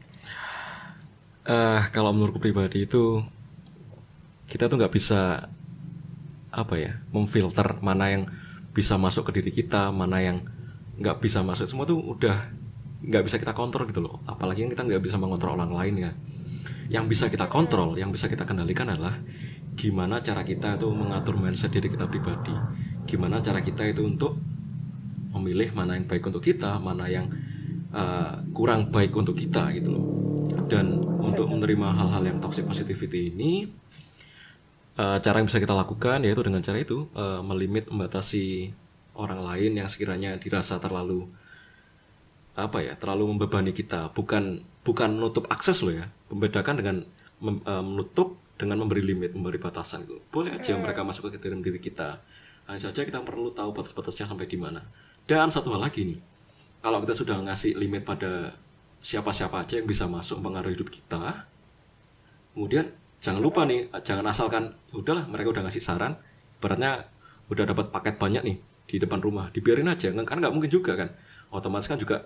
Uh, 1.45 1.81
kalau 1.95 2.09
menurutku 2.09 2.41
pribadi 2.41 2.89
itu 2.89 3.21
kita 4.49 4.65
tuh 4.65 4.81
nggak 4.81 4.89
bisa 4.89 5.45
apa 6.49 6.75
ya 6.81 6.97
memfilter 7.13 7.77
mana 7.85 8.09
yang 8.09 8.25
bisa 8.73 8.97
masuk 8.97 9.29
ke 9.29 9.37
diri 9.37 9.51
kita 9.53 9.93
mana 9.93 10.19
yang 10.21 10.43
nggak 10.99 11.23
bisa 11.23 11.41
masuk. 11.45 11.69
Semua 11.69 11.85
tuh 11.87 12.01
udah 12.01 12.35
nggak 13.05 13.23
bisa 13.23 13.37
kita 13.37 13.53
kontrol 13.53 13.85
gitu 13.87 14.01
loh. 14.01 14.19
Apalagi 14.25 14.65
yang 14.65 14.71
kita 14.73 14.83
nggak 14.83 15.03
bisa 15.03 15.15
mengontrol 15.21 15.55
orang 15.55 15.71
lain 15.71 15.95
ya. 16.09 16.11
Yang 16.89 17.05
bisa 17.13 17.25
kita 17.29 17.45
kontrol 17.47 17.93
yang 17.95 18.09
bisa 18.09 18.25
kita 18.25 18.43
kendalikan 18.45 18.89
adalah 18.89 19.13
gimana 19.75 20.23
cara 20.23 20.41
kita 20.41 20.79
itu 20.79 20.87
mengatur 20.89 21.35
mindset 21.35 21.75
diri 21.75 21.91
kita 21.91 22.07
pribadi? 22.07 22.55
Gimana 23.05 23.43
cara 23.43 23.59
kita 23.59 23.83
itu 23.85 24.01
untuk 24.07 24.39
memilih 25.35 25.75
mana 25.75 25.99
yang 25.99 26.07
baik 26.07 26.23
untuk 26.31 26.39
kita 26.39 26.79
mana 26.79 27.11
yang 27.11 27.27
uh, 27.91 28.39
kurang 28.55 28.89
baik 28.89 29.11
untuk 29.11 29.35
kita 29.35 29.69
gitu 29.75 29.91
loh. 29.91 30.05
Dan 30.65 31.03
untuk 31.19 31.51
menerima 31.51 31.91
hal-hal 31.91 32.23
yang 32.23 32.37
toxic 32.39 32.63
positivity 32.63 33.35
ini 33.35 33.67
uh, 34.95 35.19
cara 35.19 35.43
yang 35.43 35.47
bisa 35.47 35.59
kita 35.59 35.75
lakukan 35.75 36.23
yaitu 36.23 36.41
dengan 36.41 36.63
cara 36.63 36.79
itu 36.79 37.11
uh, 37.13 37.43
melimit 37.43 37.91
membatasi 37.91 38.71
orang 39.15 39.43
lain 39.43 39.79
yang 39.79 39.87
sekiranya 39.87 40.35
dirasa 40.39 40.79
terlalu 40.79 41.27
apa 42.55 42.79
ya 42.79 42.95
terlalu 42.95 43.35
membebani 43.35 43.75
kita. 43.75 44.15
Bukan 44.15 44.63
bukan 44.87 45.09
menutup 45.19 45.51
akses 45.51 45.83
loh 45.83 45.91
ya. 45.91 46.07
Membedakan 46.31 46.75
dengan 46.79 46.95
mem, 47.43 47.59
uh, 47.67 47.83
menutup 47.83 48.39
dengan 48.55 48.81
memberi 48.83 49.03
limit, 49.03 49.35
memberi 49.35 49.59
batasan 49.59 50.07
itu. 50.07 50.19
Boleh 50.31 50.55
aja 50.55 50.75
hmm. 50.75 50.81
mereka 50.83 51.03
masuk 51.03 51.31
ke 51.31 51.39
dalam 51.39 51.59
diri 51.59 51.79
kita. 51.79 52.23
Hanya 52.65 52.81
saja 52.89 53.05
kita 53.05 53.21
perlu 53.21 53.51
tahu 53.53 53.75
batas-batasnya 53.75 54.31
sampai 54.31 54.47
di 54.47 54.57
mana. 54.57 54.81
Dan 55.27 55.51
satu 55.51 55.75
hal 55.75 55.85
lagi 55.85 56.07
nih, 56.07 56.19
kalau 56.81 57.01
kita 57.03 57.13
sudah 57.13 57.37
ngasih 57.45 57.77
limit 57.77 58.05
pada 58.05 58.55
siapa-siapa 59.05 59.61
aja 59.61 59.81
yang 59.81 59.89
bisa 59.89 60.09
masuk 60.09 60.41
pengaruh 60.41 60.73
hidup 60.73 60.89
kita, 60.89 61.45
kemudian 62.57 62.89
jangan 63.21 63.41
lupa 63.41 63.65
nih, 63.69 63.89
jangan 64.01 64.25
asalkan 64.29 64.73
ya 64.89 64.95
udahlah 64.97 65.25
mereka 65.29 65.53
udah 65.53 65.63
ngasih 65.65 65.81
saran, 65.81 66.17
beratnya 66.57 67.05
udah 67.49 67.69
dapat 67.69 67.93
paket 67.93 68.17
banyak 68.17 68.41
nih 68.41 68.57
di 68.85 68.97
depan 68.97 69.21
rumah, 69.21 69.49
dibiarin 69.53 69.89
aja, 69.89 70.09
kan 70.13 70.37
nggak 70.41 70.53
mungkin 70.53 70.69
juga 70.69 70.97
kan, 70.97 71.09
otomatis 71.53 71.89
kan 71.89 71.97
juga 71.97 72.25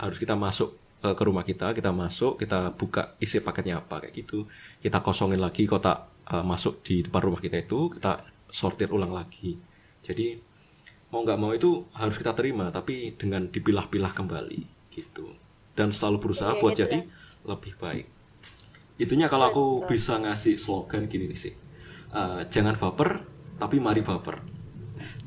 harus 0.00 0.16
kita 0.16 0.36
masuk 0.36 0.76
uh, 1.04 1.14
ke 1.16 1.22
rumah 1.24 1.44
kita 1.44 1.72
kita 1.72 1.90
masuk 1.90 2.40
kita 2.40 2.72
buka 2.76 3.16
isi 3.20 3.40
paketnya 3.40 3.80
apa 3.80 4.04
kayak 4.04 4.14
gitu. 4.14 4.46
Kita 4.80 5.00
kosongin 5.00 5.40
lagi 5.40 5.64
kotak 5.64 6.08
uh, 6.30 6.44
masuk 6.44 6.84
di 6.84 7.04
depan 7.04 7.30
rumah 7.30 7.40
kita 7.40 7.60
itu 7.60 7.88
kita 7.92 8.20
sortir 8.50 8.92
ulang 8.92 9.12
lagi. 9.12 9.56
Jadi 10.04 10.36
mau 11.10 11.26
nggak 11.26 11.38
mau 11.40 11.50
itu 11.50 11.90
harus 11.96 12.16
kita 12.20 12.36
terima 12.36 12.70
tapi 12.70 13.16
dengan 13.16 13.48
dipilah-pilah 13.48 14.12
kembali 14.12 14.90
gitu. 14.92 15.32
Dan 15.74 15.94
selalu 15.94 16.28
berusaha 16.28 16.52
iya, 16.56 16.60
buat 16.60 16.72
gitu 16.76 16.82
jadi 16.86 16.98
lebih 17.46 17.72
baik. 17.80 18.06
Itunya 19.00 19.32
kalau 19.32 19.48
aku 19.48 19.64
bisa 19.88 20.20
ngasih 20.20 20.60
slogan 20.60 21.08
gini 21.08 21.30
nih 21.32 21.38
sih. 21.38 21.54
Uh, 22.10 22.44
jangan 22.52 22.76
baper 22.76 23.24
tapi 23.56 23.80
mari 23.80 24.04
baper. 24.04 24.44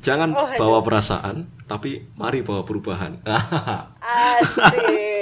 Jangan 0.04 0.36
oh, 0.36 0.52
bawa 0.60 0.84
perasaan 0.84 1.48
tapi 1.66 2.06
mari 2.14 2.44
bawa 2.44 2.62
perubahan. 2.62 3.18
Asik 4.38 5.13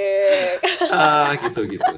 gitu 1.43 1.61
gitu 1.77 1.91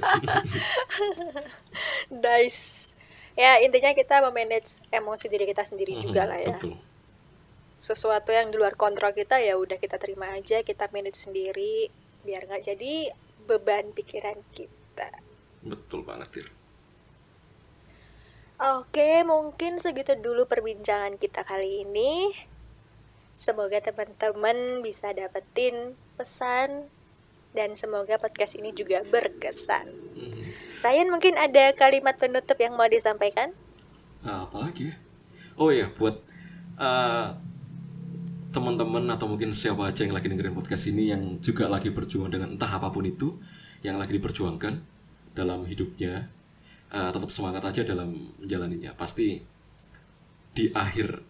nice 2.23 2.93
ya 3.35 3.59
intinya 3.61 3.91
kita 3.91 4.23
memanage 4.23 4.79
emosi 4.91 5.25
diri 5.27 5.45
kita 5.49 5.67
sendiri 5.67 5.95
hmm, 5.95 6.01
juga 6.07 6.23
lah 6.27 6.39
ya 6.39 6.55
betul. 6.55 6.79
sesuatu 7.83 8.31
yang 8.31 8.49
di 8.49 8.57
luar 8.57 8.73
kontrol 8.79 9.11
kita 9.11 9.37
ya 9.43 9.59
udah 9.59 9.77
kita 9.77 9.99
terima 9.99 10.33
aja 10.33 10.63
kita 10.63 10.87
manage 10.89 11.19
sendiri 11.19 11.91
biar 12.23 12.47
nggak 12.47 12.63
jadi 12.73 13.11
beban 13.45 13.91
pikiran 13.91 14.39
kita 14.55 15.09
betul 15.65 16.01
banget 16.05 16.29
Tir. 16.31 16.47
Oke, 18.55 19.19
mungkin 19.27 19.83
segitu 19.83 20.15
dulu 20.15 20.47
perbincangan 20.47 21.19
kita 21.19 21.43
kali 21.43 21.83
ini. 21.83 22.31
Semoga 23.35 23.83
teman-teman 23.83 24.79
bisa 24.79 25.11
dapetin 25.11 25.99
pesan 26.15 26.87
dan 27.55 27.73
semoga 27.79 28.19
podcast 28.19 28.59
ini 28.59 28.75
juga 28.75 29.01
berkesan. 29.07 29.87
Hmm. 30.19 30.43
Ryan 30.83 31.09
mungkin 31.09 31.39
ada 31.39 31.71
kalimat 31.73 32.19
penutup 32.19 32.59
yang 32.59 32.75
mau 32.75 32.85
disampaikan? 32.85 33.55
Nah, 34.21 34.45
apalagi 34.45 34.91
ya? 34.91 34.95
Oh 35.55 35.71
ya, 35.71 35.87
buat 35.95 36.19
uh, 36.75 37.31
teman-teman 38.51 39.07
atau 39.07 39.31
mungkin 39.31 39.55
siapa 39.55 39.87
aja 39.87 40.03
yang 40.03 40.11
lagi 40.11 40.27
dengerin 40.27 40.53
podcast 40.53 40.91
ini 40.91 41.15
yang 41.15 41.39
juga 41.39 41.71
lagi 41.71 41.89
berjuang 41.89 42.27
dengan 42.27 42.59
entah 42.59 42.69
apa 42.69 42.91
pun 42.91 43.07
itu 43.07 43.39
yang 43.81 43.95
lagi 43.95 44.19
diperjuangkan 44.19 44.83
dalam 45.31 45.63
hidupnya, 45.63 46.27
uh, 46.91 47.09
tetap 47.15 47.31
semangat 47.31 47.63
aja 47.63 47.87
dalam 47.87 48.35
menjalaninya. 48.43 48.91
Pasti 48.99 49.39
di 50.55 50.65
akhir 50.71 51.23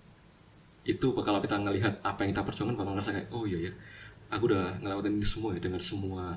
itu 0.85 1.17
kalau 1.17 1.41
kita 1.41 1.57
ngelihat 1.57 2.01
apa 2.05 2.25
yang 2.25 2.37
kita 2.37 2.45
perjuangkan 2.45 2.77
bakal 2.77 2.93
ngerasa 2.93 3.11
kayak 3.17 3.29
oh 3.33 3.49
iya 3.49 3.69
ya 3.69 3.73
aku 4.35 4.51
udah 4.51 4.75
ngelewatin 4.83 5.15
ini 5.15 5.27
semua 5.27 5.55
ya 5.55 5.61
dengan 5.63 5.79
semua 5.79 6.35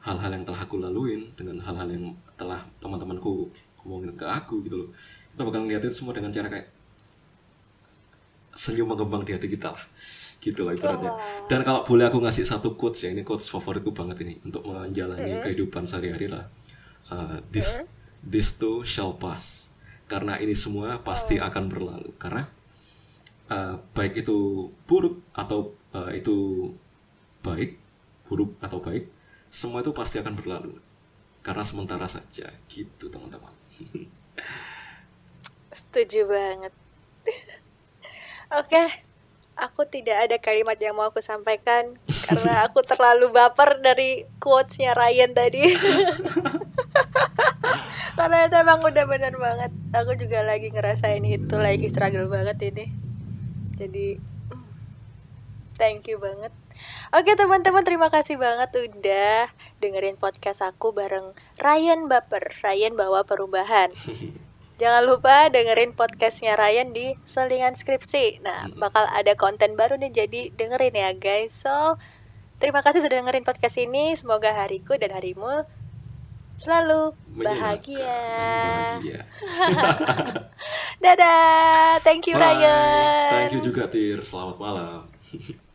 hal-hal 0.00 0.30
yang 0.32 0.44
telah 0.48 0.60
aku 0.64 0.80
laluin 0.80 1.28
dengan 1.36 1.60
hal-hal 1.60 1.88
yang 1.90 2.16
telah 2.40 2.64
teman-temanku 2.80 3.52
ngomongin 3.84 4.16
ke 4.16 4.24
aku 4.24 4.64
gitu 4.64 4.86
loh 4.86 4.88
kita 5.34 5.42
bakal 5.44 5.60
ngeliatin 5.68 5.92
semua 5.92 6.16
dengan 6.16 6.32
cara 6.32 6.48
kayak 6.48 6.68
senyum 8.56 8.88
mengembang 8.88 9.22
di 9.22 9.36
hati 9.36 9.52
kita 9.52 9.68
lah 9.74 9.84
gitu 10.40 10.64
lah 10.64 10.72
ibaratnya 10.72 11.12
oh. 11.12 11.18
dan 11.50 11.60
kalau 11.66 11.82
boleh 11.82 12.08
aku 12.08 12.22
ngasih 12.22 12.46
satu 12.46 12.78
quotes 12.78 13.04
ya 13.04 13.10
ini 13.12 13.26
quotes 13.26 13.50
favoritku 13.52 13.92
banget 13.92 14.22
ini 14.24 14.40
untuk 14.46 14.64
menjalani 14.64 15.36
mm. 15.36 15.42
kehidupan 15.42 15.84
sehari-hari 15.84 16.30
lah 16.30 16.48
uh, 17.10 17.42
this 17.50 17.82
mm. 17.82 17.86
this 18.24 18.56
too 18.56 18.86
shall 18.86 19.18
pass 19.18 19.74
karena 20.06 20.38
ini 20.38 20.54
semua 20.54 21.02
pasti 21.02 21.42
oh. 21.42 21.46
akan 21.50 21.64
berlalu 21.66 22.10
karena 22.16 22.46
uh, 23.50 23.82
baik 23.90 24.22
itu 24.22 24.70
buruk 24.86 25.18
atau 25.34 25.74
uh, 25.92 26.14
itu 26.14 26.70
baik, 27.46 27.78
buruk 28.26 28.58
atau 28.58 28.82
baik, 28.82 29.06
semua 29.46 29.86
itu 29.86 29.94
pasti 29.94 30.18
akan 30.18 30.34
berlalu. 30.34 30.74
Karena 31.46 31.62
sementara 31.62 32.10
saja, 32.10 32.50
gitu 32.66 33.06
teman-teman. 33.06 33.54
Setuju 35.78 36.26
banget. 36.26 36.74
Oke, 38.58 38.82
aku 39.54 39.86
tidak 39.86 40.26
ada 40.26 40.36
kalimat 40.42 40.74
yang 40.82 40.98
mau 40.98 41.06
aku 41.06 41.22
sampaikan 41.22 41.94
karena 42.26 42.52
aku 42.66 42.82
terlalu 42.82 43.30
baper 43.30 43.78
dari 43.78 44.26
quotesnya 44.42 44.98
Ryan 44.98 45.30
tadi. 45.32 45.62
karena 48.16 48.48
itu 48.48 48.56
emang 48.56 48.80
udah 48.80 49.04
bener 49.04 49.34
banget 49.36 49.72
aku 49.92 50.16
juga 50.16 50.40
lagi 50.40 50.72
ngerasain 50.72 51.20
itu 51.20 51.56
lagi 51.60 51.86
struggle 51.92 52.32
banget 52.32 52.56
ini 52.72 52.88
jadi 53.76 54.16
thank 55.76 56.08
you 56.08 56.16
banget 56.16 56.48
Oke 57.14 57.38
teman-teman 57.38 57.82
terima 57.86 58.08
kasih 58.10 58.36
banget 58.36 58.70
udah 58.74 59.48
dengerin 59.78 60.18
podcast 60.18 60.60
aku 60.64 60.92
bareng 60.92 61.32
Ryan 61.62 62.10
Baper 62.10 62.52
Ryan 62.62 62.94
bawa 62.98 63.22
perubahan. 63.22 63.94
Jangan 64.80 65.08
lupa 65.08 65.48
dengerin 65.48 65.96
podcastnya 65.96 66.52
Ryan 66.52 66.92
di 66.92 67.16
Selingan 67.24 67.72
Skripsi. 67.72 68.44
Nah 68.44 68.68
bakal 68.76 69.08
ada 69.08 69.32
konten 69.32 69.72
baru 69.72 69.96
nih 69.96 70.12
jadi 70.12 70.52
dengerin 70.52 70.92
ya 70.92 71.10
guys. 71.16 71.64
So 71.64 71.96
terima 72.60 72.84
kasih 72.84 73.00
sudah 73.00 73.24
dengerin 73.24 73.48
podcast 73.48 73.80
ini. 73.80 74.12
Semoga 74.12 74.52
hariku 74.52 75.00
dan 75.00 75.16
harimu 75.16 75.64
selalu 76.56 77.16
bahagia, 77.40 78.04
bahagia. 79.00 79.20
Dadah. 81.04 82.00
Thank 82.04 82.28
you 82.28 82.36
Bye. 82.36 82.60
Ryan. 82.60 83.28
Thank 83.32 83.52
you 83.56 83.62
juga 83.72 83.88
Tir. 83.88 84.20
Selamat 84.20 84.60
malam 84.60 85.08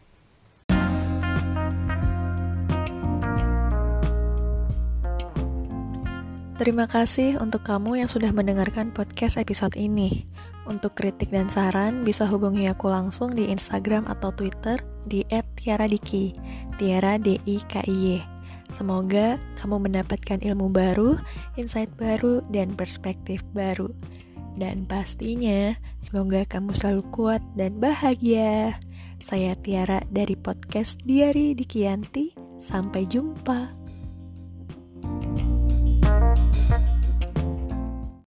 Terima 6.62 6.86
kasih 6.86 7.42
untuk 7.42 7.66
kamu 7.66 8.06
yang 8.06 8.10
sudah 8.12 8.30
mendengarkan 8.30 8.94
podcast 8.94 9.42
episode 9.42 9.74
ini. 9.74 10.30
Untuk 10.70 10.94
kritik 10.94 11.34
dan 11.34 11.50
saran, 11.50 12.06
bisa 12.06 12.30
hubungi 12.30 12.70
aku 12.70 12.86
langsung 12.86 13.34
di 13.34 13.50
Instagram 13.50 14.06
atau 14.06 14.30
Twitter 14.30 14.78
di 15.10 15.26
@tiaradiki, 15.58 16.38
Tiara 16.78 17.18
D 17.18 17.42
I 17.50 17.58
K 17.66 17.82
I 17.82 17.98
Y. 17.98 18.22
Semoga 18.70 19.42
kamu 19.58 19.90
mendapatkan 19.90 20.38
ilmu 20.38 20.70
baru, 20.70 21.18
insight 21.58 21.90
baru, 21.98 22.46
dan 22.54 22.78
perspektif 22.78 23.42
baru. 23.58 23.90
Dan 24.54 24.86
pastinya, 24.86 25.74
semoga 26.06 26.46
kamu 26.46 26.78
selalu 26.78 27.02
kuat 27.10 27.42
dan 27.58 27.82
bahagia. 27.82 28.78
Saya 29.18 29.58
Tiara 29.58 30.06
dari 30.14 30.38
podcast 30.38 31.02
Diari 31.10 31.58
Dikianti. 31.58 32.38
Sampai 32.62 33.10
jumpa. 33.10 33.82